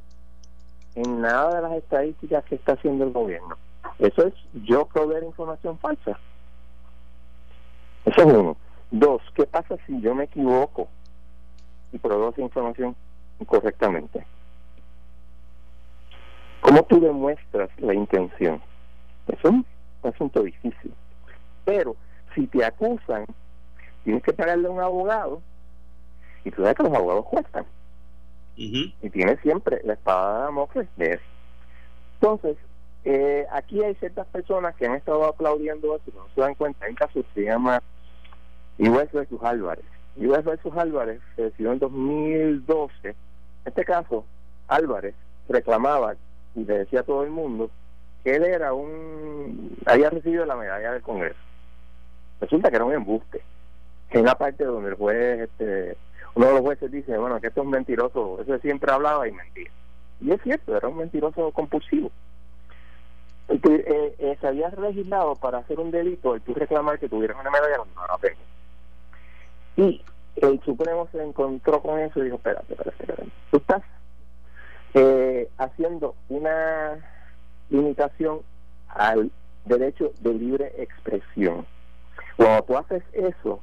[0.95, 3.57] en nada de las estadísticas que está haciendo el gobierno.
[3.99, 6.19] Eso es yo proveer información falsa.
[8.05, 8.57] Eso es uno.
[8.91, 10.87] Dos, ¿qué pasa si yo me equivoco?
[11.95, 12.95] y produce información
[13.39, 14.25] incorrectamente.
[16.59, 18.61] ¿Cómo tú demuestras la intención?
[19.27, 19.65] Es un
[20.03, 20.93] asunto difícil.
[21.63, 21.95] Pero
[22.33, 23.25] si te acusan,
[24.03, 25.41] tienes que pagarle a un abogado
[26.43, 27.65] y tú sabes que los abogados cuestan.
[28.57, 31.23] Y tienes siempre la espada de Damocles de eso.
[32.15, 32.57] Entonces,
[33.03, 36.85] eh, aquí hay ciertas personas que han estado aplaudiendo eso, no se dan cuenta.
[36.85, 37.81] Hay un caso que se llama
[38.77, 39.85] Igual sus Álvarez
[40.17, 43.09] US versus Álvarez se decidió en 2012.
[43.09, 43.15] En
[43.65, 44.25] este caso,
[44.67, 45.13] Álvarez
[45.49, 46.15] reclamaba
[46.55, 47.69] y le decía a todo el mundo
[48.23, 49.77] que él era un.
[49.85, 51.39] había recibido la medalla del Congreso.
[52.39, 53.41] Resulta que era un embuste.
[54.11, 55.97] En la parte donde el juez, este,
[56.35, 59.31] uno de los jueces dice, bueno, que esto es un mentiroso, eso siempre hablaba y
[59.31, 59.69] mentía.
[60.21, 62.11] Y es cierto, era un mentiroso compulsivo.
[63.49, 67.51] Eh, eh, se había legislado para hacer un delito el tú reclamar que tuvieras una
[67.51, 68.37] medalla no era pena.
[69.77, 70.01] Y
[70.37, 73.31] el Supremo se encontró con eso y dijo, espérate, espérate, espérate.
[73.51, 73.83] Tú estás
[74.93, 76.99] eh, haciendo una
[77.69, 78.41] limitación
[78.89, 79.31] al
[79.65, 81.65] derecho de libre expresión.
[82.37, 83.61] Cuando tú haces eso,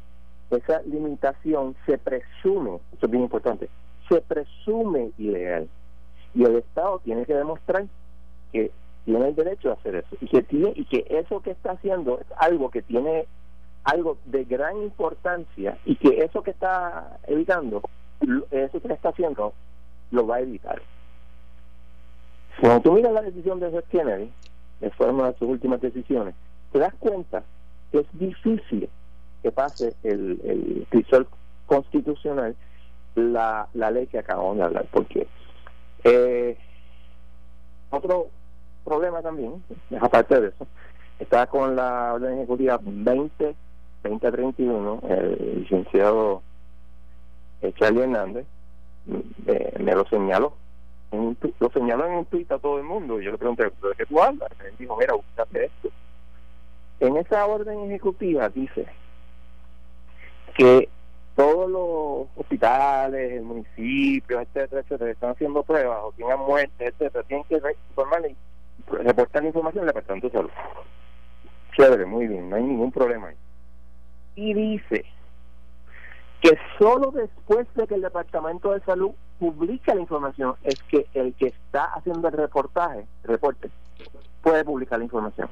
[0.50, 3.68] esa limitación se presume, eso es bien importante,
[4.08, 5.68] se presume ilegal.
[6.34, 7.86] Y el Estado tiene que demostrar
[8.52, 8.70] que
[9.04, 12.20] tiene el derecho a hacer eso y que tiene y que eso que está haciendo
[12.20, 13.26] es algo que tiene
[13.84, 17.82] algo de gran importancia y que eso que está evitando,
[18.50, 19.52] eso que está haciendo,
[20.10, 20.80] lo va a evitar.
[22.60, 24.30] Cuando tú miras la decisión de Jeff Kennedy,
[24.96, 26.34] fue una de sus últimas decisiones,
[26.72, 27.42] te das cuenta
[27.90, 28.88] que es difícil
[29.42, 31.26] que pase el, el crisol
[31.66, 32.54] constitucional
[33.14, 35.26] la, la ley que acabamos de hablar, porque
[36.04, 36.56] eh,
[37.90, 38.28] otro
[38.84, 39.62] problema también,
[40.00, 40.66] aparte de eso,
[41.18, 43.54] está con la orden ejecutiva 20
[44.02, 46.42] 2031, el licenciado
[47.70, 48.46] Charlie Hernández
[49.46, 50.54] eh, me lo señaló.
[51.12, 53.20] lo señaló en un tweet a todo el mundo.
[53.20, 54.50] Y yo le pregunté, ¿de qué tú hablas?
[54.64, 55.88] Él dijo, mira, búscate esto.
[57.00, 58.86] En esa orden ejecutiva dice
[60.56, 60.88] que
[61.34, 67.60] todos los hospitales, municipios, etcétera, etcétera, están haciendo pruebas o tienen muerte, etcétera, tienen que
[67.90, 68.36] informar y
[68.86, 70.50] reportar la información al Departamento de Salud.
[71.74, 73.36] Chévere, muy bien, no hay ningún problema ahí
[74.34, 75.04] y dice
[76.40, 81.34] que solo después de que el Departamento de Salud publica la información es que el
[81.34, 83.70] que está haciendo el reportaje, reporte,
[84.42, 85.48] puede publicar la información.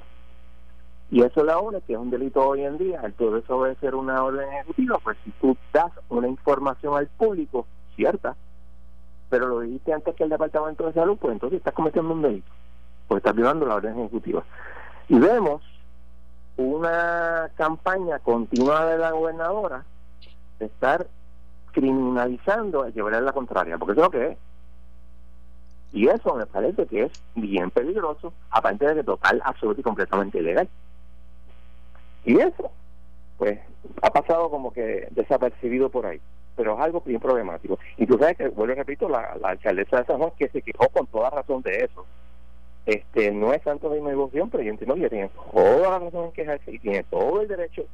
[1.11, 3.95] Y eso la une, que es un delito hoy en día, todo eso debe ser
[3.95, 7.67] una orden ejecutiva, pues si tú das una información al público,
[7.97, 8.37] cierta,
[9.29, 12.51] pero lo dijiste antes que el Departamento de Salud, pues entonces estás cometiendo un delito,
[13.09, 14.45] pues estás violando la orden ejecutiva.
[15.09, 15.63] Y vemos
[16.61, 19.85] una campaña continua de la gobernadora
[20.59, 21.07] de estar
[21.73, 24.39] criminalizando a llevar la contraria, porque eso es lo que es.
[25.93, 30.39] Y eso me parece que es bien peligroso, aparte de que total, absoluto y completamente
[30.39, 30.69] ilegal.
[32.25, 32.71] Y eso,
[33.39, 33.59] pues,
[34.03, 36.21] ha pasado como que desapercibido por ahí,
[36.57, 37.79] pero es algo bien problemático.
[37.97, 40.63] Y tú sabes que, vuelvo y repito, la, la alcaldesa de San Juan que se
[40.63, 42.07] quejó con toda razón de eso,
[42.87, 46.27] este no es tanto de mi devoción, pero yo entiendo que tiene toda la razón
[46.27, 47.85] en quejarse y tiene todo el derecho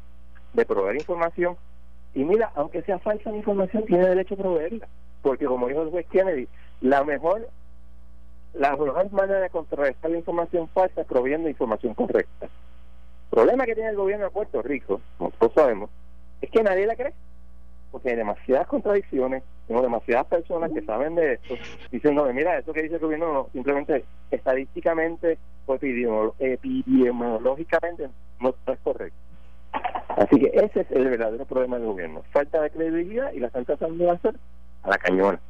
[0.53, 1.57] de proveer información.
[2.15, 4.89] Y mira, aunque sea falsa la información, tiene derecho a proveerla.
[5.23, 6.49] Porque como dijo el juez Kennedy,
[6.81, 7.49] la mejor
[8.55, 12.47] la mejor manera de contrarrestar la información falsa es proveyendo información correcta.
[12.47, 15.91] El problema que tiene el gobierno de Puerto Rico, como todos sabemos,
[16.41, 17.13] es que nadie la cree.
[17.91, 21.55] Porque hay demasiadas contradicciones, tengo demasiadas personas que saben de esto,
[21.91, 25.75] diciendo, mira, eso que dice el gobierno no, simplemente estadísticamente o
[26.39, 28.09] epidemiológicamente
[28.41, 29.19] no, es correcto.
[30.09, 34.05] Así que ese es el verdadero problema del gobierno, falta de credibilidad y la tratando
[34.05, 34.35] de hacer
[34.83, 35.41] a la cañona.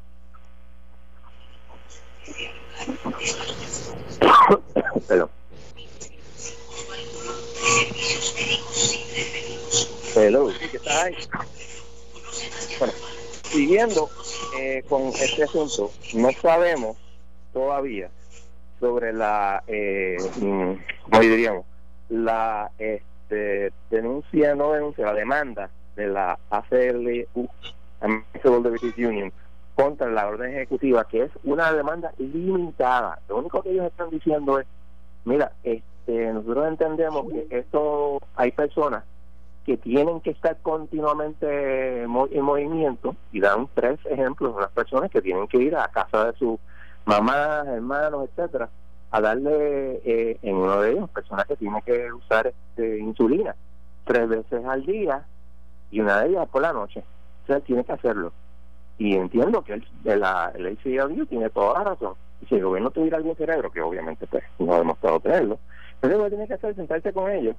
[5.08, 5.30] Perdón.
[10.16, 11.14] Hello, ¿qué tal?
[12.78, 12.94] Bueno,
[13.42, 14.10] siguiendo
[14.58, 16.96] eh, con este asunto, no sabemos
[17.52, 18.10] todavía
[18.80, 20.72] sobre la, eh, mm,
[21.02, 21.64] ¿cómo diríamos?
[22.08, 27.48] La este, denuncia, no denuncia, la demanda de la ACLU,
[28.00, 29.32] American Union,
[29.74, 33.18] contra la orden ejecutiva, que es una demanda limitada.
[33.28, 34.66] Lo único que ellos están diciendo es,
[35.24, 39.04] mira, este, nosotros entendemos que esto hay personas
[39.66, 45.20] que tienen que estar continuamente en movimiento y dan tres ejemplos de unas personas que
[45.20, 46.60] tienen que ir a casa de sus
[47.04, 48.68] mamás, hermanos, etcétera,
[49.10, 53.56] a darle eh, en uno de ellos personas que tienen que usar este, insulina
[54.04, 55.26] tres veces al día
[55.90, 57.02] y una de ellas por la noche.
[57.42, 58.32] O sea, tiene que hacerlo.
[58.98, 62.14] Y entiendo que el, el ACLU tiene toda la razón.
[62.40, 65.58] Y si el gobierno tuviera algún cerebro, que obviamente pues, no ha demostrado tenerlo,
[66.00, 67.56] pero lo que tiene que hacer sentarse con ellos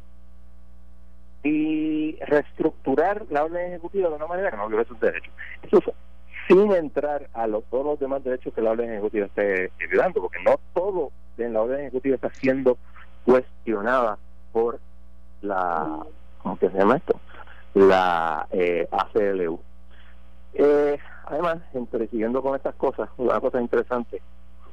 [1.43, 5.33] y reestructurar la orden ejecutiva de una manera que no viole sus derechos.
[5.63, 5.93] Eso
[6.47, 10.41] sin entrar a los, todos los demás derechos que la orden ejecutiva esté ayudando, porque
[10.43, 12.77] no todo en la orden ejecutiva está siendo
[13.25, 14.17] cuestionada
[14.53, 14.79] por
[15.41, 16.05] la,
[16.41, 17.19] ¿cómo se llama esto?
[17.73, 19.59] La eh, ACLU.
[20.53, 24.21] Eh, además, entre, siguiendo con estas cosas, una cosa interesante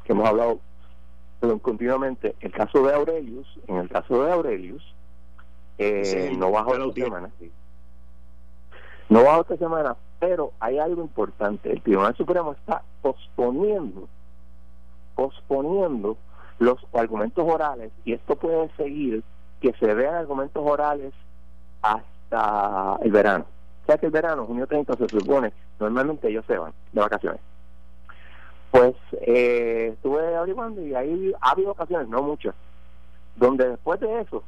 [0.04, 0.60] que hemos hablado
[1.60, 4.93] continuamente, el caso de Aurelius, en el caso de Aurelius,
[5.78, 7.30] eh, no bajo esta semana.
[9.08, 11.70] No bajo esta semana, pero hay algo importante.
[11.70, 14.08] El Tribunal Supremo está posponiendo,
[15.14, 16.16] posponiendo
[16.58, 19.22] los argumentos orales y esto puede seguir
[19.60, 21.12] que se vean argumentos orales
[21.82, 23.46] hasta el verano.
[23.82, 27.40] O sea que el verano, junio 30, se supone, normalmente ellos se van de vacaciones.
[28.70, 32.54] Pues eh, estuve averiguando y ahí ha habido ocasiones, no muchas,
[33.36, 34.42] donde después de eso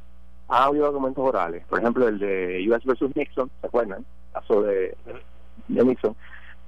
[0.47, 1.63] ha habido argumentos orales.
[1.67, 3.99] Por ejemplo, el de US versus Nixon, ¿se acuerdan?
[3.99, 4.95] El caso de,
[5.67, 6.15] de Nixon.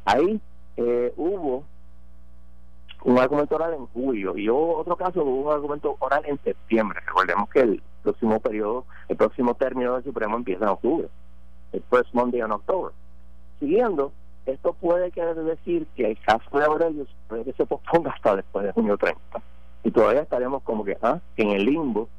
[0.06, 0.40] Ahí
[0.78, 1.64] eh, hubo
[3.04, 7.00] un argumento oral en julio y hubo otro caso, hubo un argumento oral en septiembre.
[7.06, 11.08] Recordemos que el próximo periodo, el próximo término del Supremo empieza en octubre,
[11.72, 12.94] el first Monday en octubre.
[13.60, 14.12] Siguiendo,
[14.46, 18.66] esto puede querer decir que el caso de Aurelius puede que se posponga hasta después
[18.66, 19.20] de junio 30.
[19.84, 21.20] Y todavía estaremos como que ¿ah?
[21.38, 22.10] en el limbo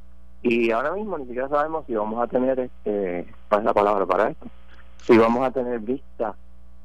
[0.43, 4.07] y ahora mismo ni siquiera sabemos si vamos a tener, este, ¿cuál es la palabra
[4.07, 4.47] para esto?
[4.99, 6.35] Si vamos a tener vista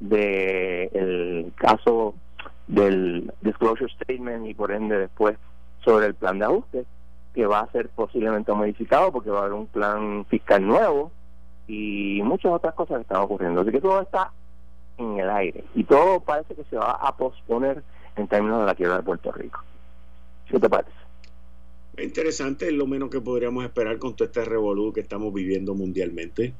[0.00, 2.14] de el caso
[2.66, 5.36] del disclosure statement y por ende después
[5.84, 6.84] sobre el plan de ajuste
[7.34, 11.10] que va a ser posiblemente modificado porque va a haber un plan fiscal nuevo
[11.68, 13.60] y muchas otras cosas que están ocurriendo.
[13.60, 14.32] Así que todo está
[14.98, 17.82] en el aire y todo parece que se va a posponer
[18.16, 19.60] en términos de la quiebra de Puerto Rico.
[20.48, 21.05] ¿Qué te parece?
[22.02, 26.54] Interesante, es lo menos que podríamos esperar con todo este revolú que estamos viviendo mundialmente.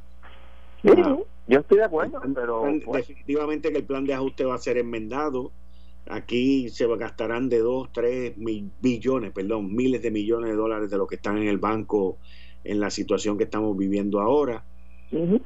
[0.85, 1.19] Ah,
[1.49, 4.79] yo estoy de acuerdo, pero pues, definitivamente que el plan de ajuste va a ser
[4.79, 5.53] enmendado.
[6.09, 8.35] Aquí se gastarán de 2, 3
[8.81, 12.19] billones, perdón, miles de millones de dólares de lo que están en el banco
[12.63, 14.65] en la situación que estamos viviendo ahora.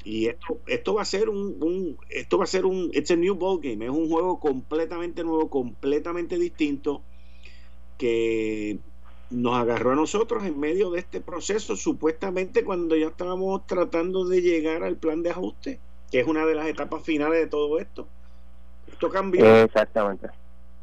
[0.05, 3.17] Y esto, esto va a ser un, un, esto va a ser un, it's a
[3.17, 7.03] new ball game, es un juego completamente nuevo, completamente distinto
[7.99, 8.79] que
[9.31, 14.43] nos agarró a nosotros en medio de este proceso, supuestamente cuando ya estábamos tratando de
[14.43, 18.07] llegar al plan de ajuste, que es una de las etapas finales de todo esto.
[18.91, 19.45] Esto cambió.
[19.63, 20.29] Exactamente.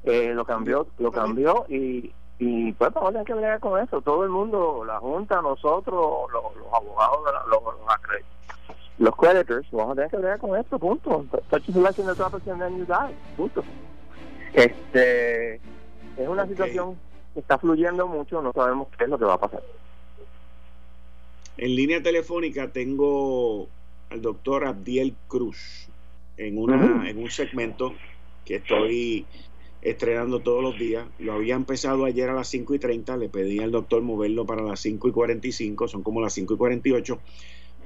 [0.06, 4.02] Eh, lo cambió, lo cambió y, y pues vamos a tener que ver con eso.
[4.02, 6.44] Todo el mundo, la Junta, nosotros, los,
[6.74, 7.20] abogados,
[7.50, 7.74] los, los,
[9.00, 11.26] los creditors, vamos a tener que ver con esto, punto.
[13.36, 13.64] Punto.
[14.54, 16.98] Este, es una situación
[17.40, 19.64] está fluyendo mucho, no sabemos qué es lo que va a pasar.
[21.58, 23.68] En línea telefónica tengo
[24.10, 25.88] al doctor Abdiel Cruz
[26.38, 27.94] en, una, en un segmento
[28.46, 29.26] que estoy
[29.82, 31.06] estrenando todos los días.
[31.20, 34.62] Lo había empezado ayer a las 5 y 30, le pedí al doctor moverlo para
[34.62, 37.20] las 5 y 45, son como las 5 y 48.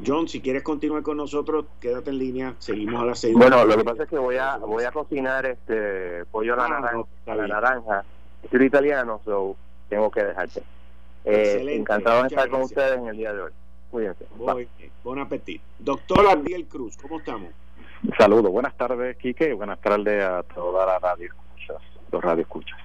[0.05, 3.35] John, si quieres continuar con nosotros, quédate en línea, seguimos a las 6.
[3.35, 6.65] Bueno, lo que pasa es que voy a voy a cocinar este pollo a la,
[6.65, 8.05] ah, naranja, la naranja
[8.49, 9.55] soy italiano, so
[9.89, 10.63] tengo que dejarte.
[11.25, 13.51] Eh, encantado de estar con ustedes en el día de hoy.
[13.91, 14.25] Cuídense.
[15.03, 15.63] buen apetito.
[15.79, 17.49] Doctor Ariel Cruz, ¿cómo estamos?
[18.17, 21.81] Saludos, buenas tardes, Quique, y buenas tardes a toda la radio escuchas,
[22.11, 22.79] los radio escuchas.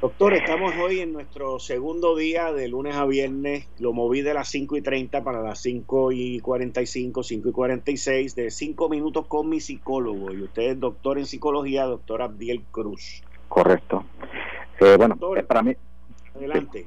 [0.00, 3.66] Doctor, estamos hoy en nuestro segundo día de lunes a viernes.
[3.78, 8.34] Lo moví de las 5 y 30 para las 5 y 45, 5 y 46,
[8.36, 10.32] de 5 minutos con mi psicólogo.
[10.32, 13.22] Y usted es doctor en psicología, doctor Abdiel Cruz.
[13.48, 14.04] Correcto.
[14.80, 15.74] Eh, bueno, eh, para mí.
[16.34, 16.86] Adelante.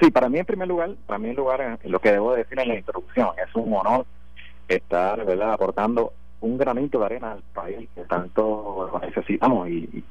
[0.00, 2.58] Sí, para mí en primer lugar, para mí en lugar, eh, lo que debo decir
[2.58, 4.06] en la introducción, es un honor
[4.66, 10.04] estar, ¿verdad?, aportando un granito de arena al país que tanto necesitamos y,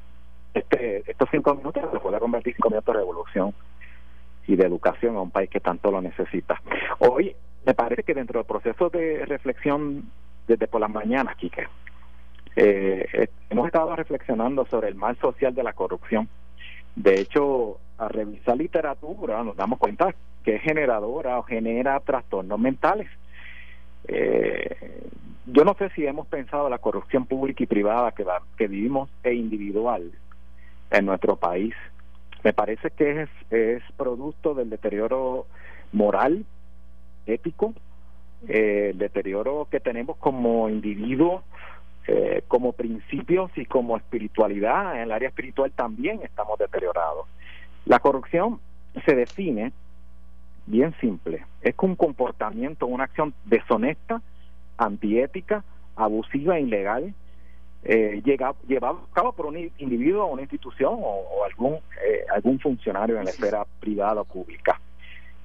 [0.54, 3.54] este estos cinco minutos se puede convertir en cinco minutos de revolución
[4.46, 6.60] y de educación a un país que tanto lo necesita.
[7.00, 7.34] Hoy
[7.66, 10.04] me parece que dentro del proceso de reflexión
[10.46, 11.66] desde por las mañanas, Quique,
[12.56, 16.28] eh, hemos estado reflexionando sobre el mal social de la corrupción.
[16.94, 23.08] De hecho, a revisar literatura nos damos cuenta que es generadora o genera trastornos mentales.
[24.06, 25.02] Eh,
[25.46, 30.12] yo no sé si hemos pensado la corrupción pública y privada que, vivimos e individual
[30.90, 31.74] en nuestro país.
[32.42, 35.46] Me parece que es, es producto del deterioro
[35.92, 36.44] moral,
[37.26, 37.74] ético,
[38.48, 41.42] eh, el deterioro que tenemos como individuos,
[42.06, 44.96] eh, como principios y como espiritualidad.
[44.96, 47.26] En el área espiritual también estamos deteriorados.
[47.86, 48.60] La corrupción
[49.04, 49.72] se define
[50.66, 54.22] bien simple, es un comportamiento, una acción deshonesta,
[54.78, 55.62] antiética,
[55.96, 57.14] abusiva e ilegal,
[57.84, 63.18] eh, llevado a cabo por un individuo o una institución o, algún, eh, algún funcionario
[63.18, 64.80] en la esfera privada o pública.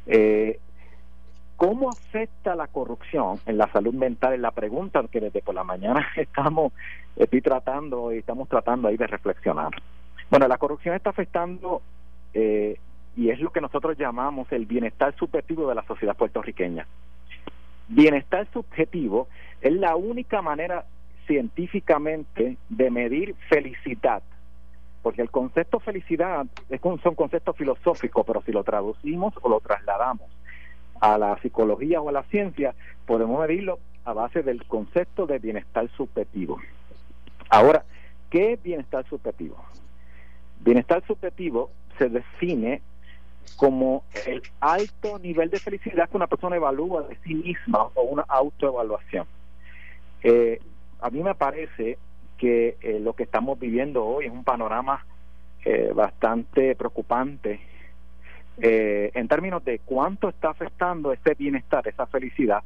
[0.07, 0.59] Eh,
[1.59, 4.33] ¿Cómo afecta la corrupción en la salud mental?
[4.33, 6.71] Es la pregunta que desde por la mañana estamos
[7.17, 9.71] estoy tratando y estamos tratando ahí de reflexionar.
[10.29, 11.81] Bueno, la corrupción está afectando
[12.33, 12.79] eh,
[13.17, 16.87] y es lo que nosotros llamamos el bienestar subjetivo de la sociedad puertorriqueña.
[17.89, 19.27] Bienestar subjetivo
[19.59, 20.85] es la única manera
[21.27, 24.23] científicamente de medir felicidad,
[25.01, 29.59] porque el concepto felicidad es un, son conceptos filosóficos, pero si lo traducimos o lo
[29.59, 30.29] trasladamos
[30.99, 32.75] a la psicología o a la ciencia,
[33.05, 36.59] podemos medirlo a base del concepto de bienestar subjetivo.
[37.49, 37.83] Ahora,
[38.29, 39.63] ¿qué es bienestar subjetivo?
[40.59, 42.81] Bienestar subjetivo se define
[43.55, 48.23] como el alto nivel de felicidad que una persona evalúa de sí misma o una
[48.27, 49.25] autoevaluación.
[50.23, 50.59] Eh,
[51.01, 51.97] a mí me parece
[52.37, 55.05] que eh, lo que estamos viviendo hoy es un panorama
[55.65, 57.59] eh, bastante preocupante
[58.61, 62.61] en términos de cuánto está afectando ese bienestar, esa felicidad,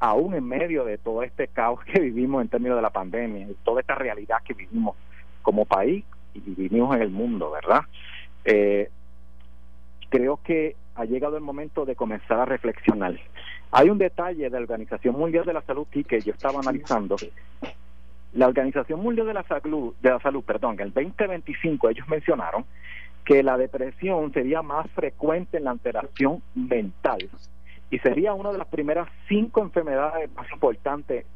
[0.00, 3.80] aún en medio de todo este caos que vivimos en términos de la pandemia, toda
[3.80, 4.96] esta realidad que vivimos
[5.42, 6.04] como país
[6.34, 7.82] y vivimos en el mundo, ¿verdad?
[8.44, 8.90] Eh,
[10.08, 13.18] creo que ha llegado el momento de comenzar a reflexionar.
[13.70, 17.16] Hay un detalle de la Organización Mundial de la Salud que yo estaba analizando.
[18.32, 22.64] La Organización Mundial de la Salud, de la Salud, perdón, el 2025 ellos mencionaron
[23.28, 27.28] que la depresión sería más frecuente en la alteración mental
[27.90, 31.26] y sería una de las primeras cinco enfermedades más importantes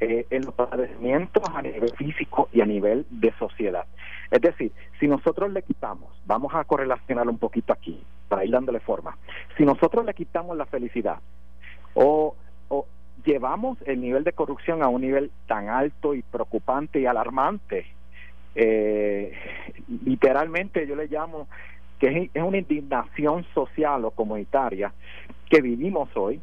[0.00, 3.84] eh, en los padecimientos a nivel físico y a nivel de sociedad.
[4.32, 8.80] Es decir, si nosotros le quitamos, vamos a correlacionar un poquito aquí, para ir dándole
[8.80, 9.16] forma,
[9.56, 11.20] si nosotros le quitamos la felicidad
[11.94, 12.34] o,
[13.24, 17.86] llevamos el nivel de corrupción a un nivel tan alto y preocupante y alarmante,
[18.60, 19.32] eh,
[20.04, 21.46] literalmente yo le llamo
[22.00, 24.92] que es una indignación social o comunitaria
[25.48, 26.40] que vivimos hoy,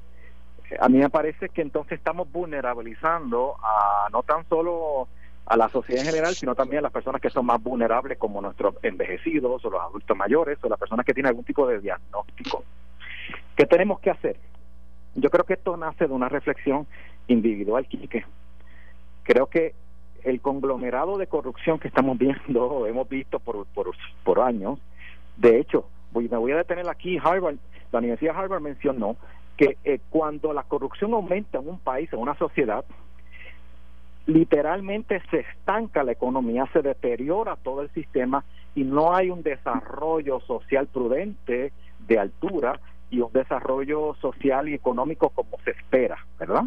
[0.80, 5.10] a mí me parece que entonces estamos vulnerabilizando a no tan solo
[5.46, 8.42] a la sociedad en general, sino también a las personas que son más vulnerables, como
[8.42, 12.64] nuestros envejecidos o los adultos mayores o las personas que tienen algún tipo de diagnóstico.
[13.58, 14.38] ¿Qué tenemos que hacer?
[15.16, 16.88] Yo creo que esto nace de una reflexión
[17.28, 18.26] individual, Quique.
[19.24, 19.76] Creo que
[20.26, 23.66] el conglomerado de corrupción que estamos viendo, hemos visto por,
[24.24, 24.80] por, años,
[25.38, 27.56] de hecho, voy, me voy a detener aquí, Harvard,
[27.92, 29.16] la Universidad de Harvard mencionó
[29.56, 32.84] que eh, cuando la corrupción aumenta en un país, en una sociedad,
[34.26, 40.40] literalmente se estanca la economía, se deteriora todo el sistema y no hay un desarrollo
[40.42, 41.72] social prudente
[42.08, 46.64] de altura y un desarrollo social y económico como se espera, ¿verdad?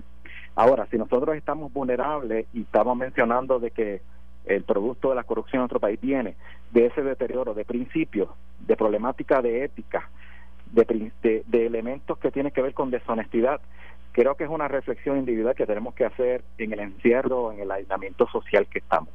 [0.58, 4.02] Ahora, si nosotros estamos vulnerables y estamos mencionando de que
[4.44, 6.34] el producto de la corrupción en nuestro país viene
[6.72, 8.28] de ese deterioro de principios,
[8.66, 10.10] de problemática de ética,
[10.72, 11.12] de,
[11.46, 13.60] de, elementos que tienen que ver con deshonestidad.
[14.10, 17.70] Creo que es una reflexión individual que tenemos que hacer en el encierro, en el
[17.70, 19.14] aislamiento social que estamos.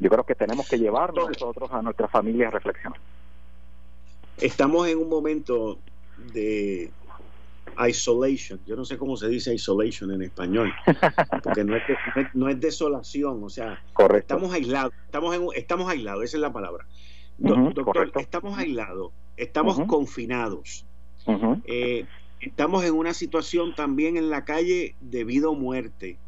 [0.00, 2.98] Yo creo que tenemos que llevarnos nosotros a nuestra familia a reflexionar.
[4.38, 5.78] Estamos en un momento
[6.32, 6.90] de
[7.88, 8.60] isolation.
[8.66, 10.72] Yo no sé cómo se dice isolation en español,
[11.42, 11.82] porque no es,
[12.34, 13.82] no es, desolación, o sea,
[14.16, 16.86] estamos aislados, estamos, en, estamos aislados, esa es la palabra.
[17.38, 20.86] doctor, estamos aislados, estamos confinados.
[21.64, 22.06] Eh,
[22.40, 26.18] estamos en una situación también en la calle de vida o muerte.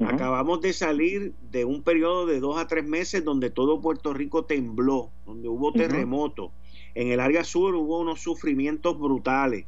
[0.00, 4.44] Acabamos de salir de un periodo de dos a tres meses donde todo Puerto Rico
[4.44, 6.50] tembló, donde hubo terremotos.
[6.94, 9.66] En el área sur hubo unos sufrimientos brutales.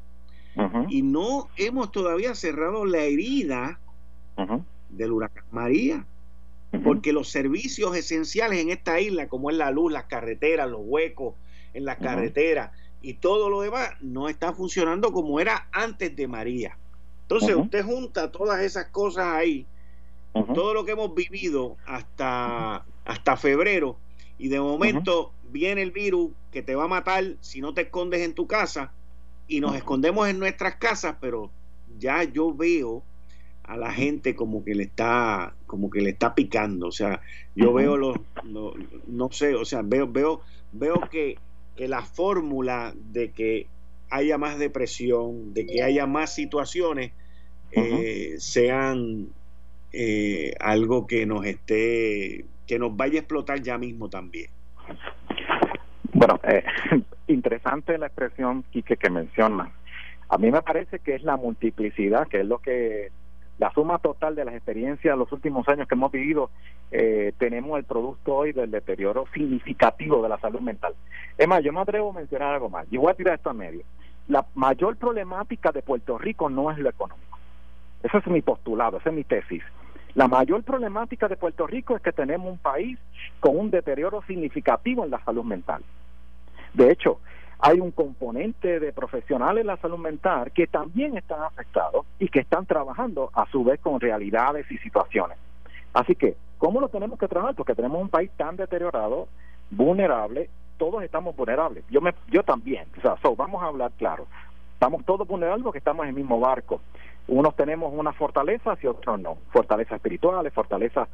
[0.88, 3.80] Y no hemos todavía cerrado la herida
[4.88, 6.06] del huracán María.
[6.82, 11.34] Porque los servicios esenciales en esta isla, como es la luz, las carreteras, los huecos
[11.72, 12.72] en las carreteras
[13.04, 16.78] y todo lo demás, no está funcionando como era antes de María.
[17.22, 19.66] Entonces usted junta todas esas cosas ahí,
[20.54, 23.98] todo lo que hemos vivido hasta, hasta febrero,
[24.38, 28.22] y de momento viene el virus que te va a matar si no te escondes
[28.22, 28.90] en tu casa
[29.46, 31.50] y nos escondemos en nuestras casas, pero
[31.98, 33.02] ya yo veo
[33.62, 37.22] a la gente como que le está como que le está picando, o sea,
[37.54, 40.40] yo veo los no, sé, o sea, veo veo
[40.72, 41.38] veo que,
[41.76, 43.66] que la fórmula de que
[44.10, 47.12] haya más depresión, de que haya más situaciones
[47.72, 49.28] eh, sean
[49.92, 54.50] eh, algo que nos esté que nos vaya a explotar ya mismo también.
[56.14, 56.64] Bueno, eh,
[57.26, 59.70] interesante la expresión Quique que menciona.
[60.28, 63.10] A mí me parece que es la multiplicidad, que es lo que
[63.58, 66.50] la suma total de las experiencias de los últimos años que hemos vivido,
[66.92, 70.94] eh, tenemos el producto hoy del deterioro significativo de la salud mental.
[71.36, 72.88] Es más, yo me atrevo a mencionar algo más.
[72.90, 73.82] Yo voy a tirar esto a medio.
[74.28, 77.38] La mayor problemática de Puerto Rico no es lo económico.
[78.02, 79.62] Ese es mi postulado, esa es mi tesis.
[80.14, 82.98] La mayor problemática de Puerto Rico es que tenemos un país
[83.40, 85.82] con un deterioro significativo en la salud mental.
[86.74, 87.20] De hecho,
[87.60, 92.40] hay un componente de profesionales en la salud mental que también están afectados y que
[92.40, 95.38] están trabajando a su vez con realidades y situaciones.
[95.94, 97.54] Así que, ¿cómo lo tenemos que trabajar?
[97.54, 99.28] Porque tenemos un país tan deteriorado,
[99.70, 101.84] vulnerable, todos estamos vulnerables.
[101.88, 102.86] Yo me, yo también.
[102.98, 104.26] O sea, vamos a hablar claro.
[104.74, 106.80] Estamos todos vulnerables porque estamos en el mismo barco.
[107.28, 109.38] Unos tenemos unas fortalezas y otros no.
[109.50, 111.08] Fortalezas espirituales, fortalezas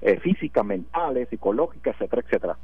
[0.00, 2.56] eh, físicas, mentales, psicológicas, etcétera, etcétera.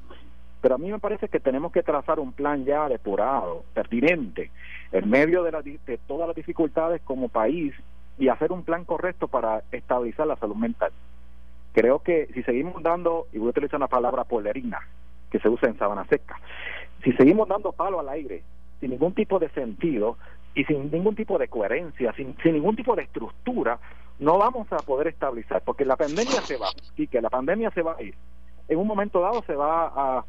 [0.60, 4.50] Pero a mí me parece que tenemos que trazar un plan ya depurado, pertinente,
[4.92, 7.74] en medio de, de todas las dificultades como país
[8.18, 10.90] y hacer un plan correcto para estabilizar la salud mental.
[11.72, 14.80] Creo que si seguimos dando, y voy a utilizar una palabra polerina,
[15.30, 16.40] que se usa en sabana seca,
[17.04, 18.42] si seguimos dando palo al aire
[18.80, 20.16] sin ningún tipo de sentido,
[20.54, 23.78] y sin ningún tipo de coherencia, sin, ningún tipo de estructura,
[24.18, 27.82] no vamos a poder estabilizar, porque la pandemia se va, y que la pandemia se
[27.82, 28.14] va a ir.
[28.66, 30.24] En un momento dado se va a,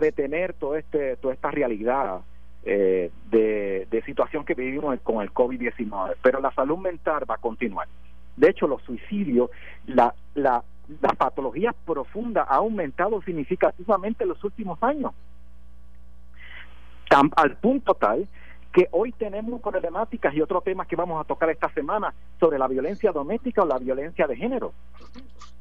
[0.00, 2.20] detener todo este, toda esta realidad
[2.64, 7.86] eh, de, situación que vivimos con el COVID-19, pero la salud mental va a continuar.
[8.36, 9.50] De hecho, los suicidios,
[9.86, 10.62] la, la,
[11.00, 15.12] las patologías profundas ha aumentado significativamente en los últimos años.
[17.10, 18.26] al punto tal
[18.72, 22.66] que hoy tenemos problemáticas y otros temas que vamos a tocar esta semana sobre la
[22.68, 24.72] violencia doméstica o la violencia de género,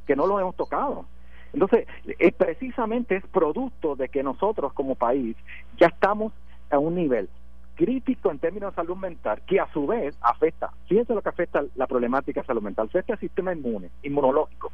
[0.08, 1.06] que no lo hemos tocado.
[1.54, 1.88] Entonces,
[2.18, 5.36] es precisamente es producto de que nosotros como país
[5.78, 6.34] ya estamos
[6.70, 7.30] a un nivel
[7.76, 11.64] crítico en términos de salud mental, que a su vez afecta, fíjense lo que afecta
[11.76, 14.72] la problemática de salud mental, afecta el sistema inmune, inmunológico,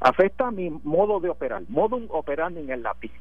[0.00, 3.12] afecta mi modo de operar, modo operandi en el latín,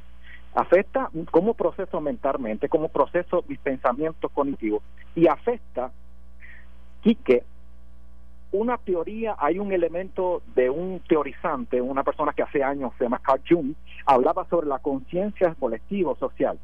[0.54, 4.82] afecta cómo proceso mentalmente, cómo proceso mis pensamientos cognitivos
[5.16, 5.92] y afecta
[7.24, 7.44] que
[8.52, 13.20] una teoría, hay un elemento de un teorizante, una persona que hace años se llama
[13.20, 13.74] Carl Jung,
[14.06, 16.58] hablaba sobre la conciencia colectiva social.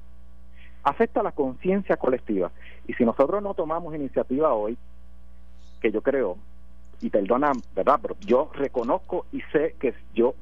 [0.83, 2.51] Afecta la conciencia colectiva.
[2.87, 4.77] Y si nosotros no tomamos iniciativa hoy,
[5.79, 6.37] que yo creo,
[7.01, 7.99] y perdona, ¿verdad?
[8.01, 10.33] Pero yo reconozco y sé que yo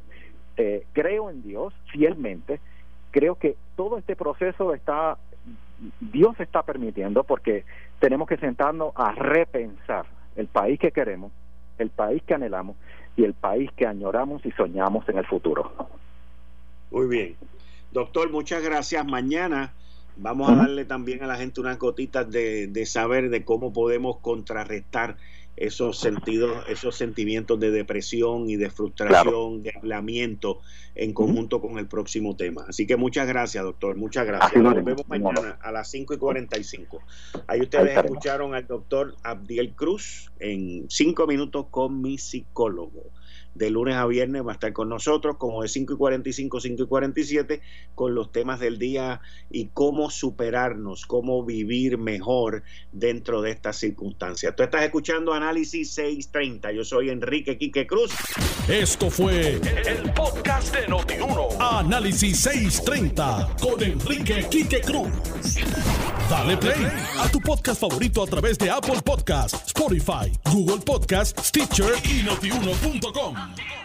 [0.56, 2.62] eh, creo en Dios fielmente,
[3.12, 5.18] creo que todo este proceso está,
[6.00, 7.66] Dios está permitiendo porque
[8.00, 10.06] tenemos que sentarnos a repensar
[10.36, 11.32] el país que queremos,
[11.78, 12.76] el país que anhelamos
[13.16, 15.72] y el país que añoramos y soñamos en el futuro.
[16.92, 17.36] Muy bien.
[17.92, 19.06] Doctor, muchas gracias.
[19.06, 19.74] Mañana
[20.18, 24.18] vamos a darle también a la gente unas gotitas de, de saber de cómo podemos
[24.20, 25.18] contrarrestar
[25.56, 30.60] esos sentidos, esos sentimientos de depresión y de frustración, de aislamiento
[30.96, 32.66] en conjunto con el próximo tema.
[32.68, 34.62] Así que muchas gracias, doctor, muchas gracias.
[34.62, 37.02] Nos vemos mañana a las 5 y 45.
[37.48, 43.12] Ahí ustedes escucharon al doctor Abdiel Cruz en cinco minutos con mi psicólogo.
[43.56, 46.84] De lunes a viernes va a estar con nosotros, como de 5 y 45, 5
[46.84, 47.62] y 47,
[47.96, 54.56] con los temas del día y cómo superarnos, cómo vivir mejor dentro de estas circunstancias.
[54.56, 56.72] Tú estás escuchando Análisis 630.
[56.72, 58.12] Yo soy Enrique Quique Cruz.
[58.68, 61.50] Esto fue el, podcast de Notiuno.
[61.60, 65.10] Análisis 630 con Enrique Quique Cruz.
[66.30, 66.88] Dale play
[67.20, 73.36] a tu podcast favorito a través de Apple Podcasts, Spotify, Google Podcasts, Stitcher y notiuno.com.
[73.44, 73.83] Come on.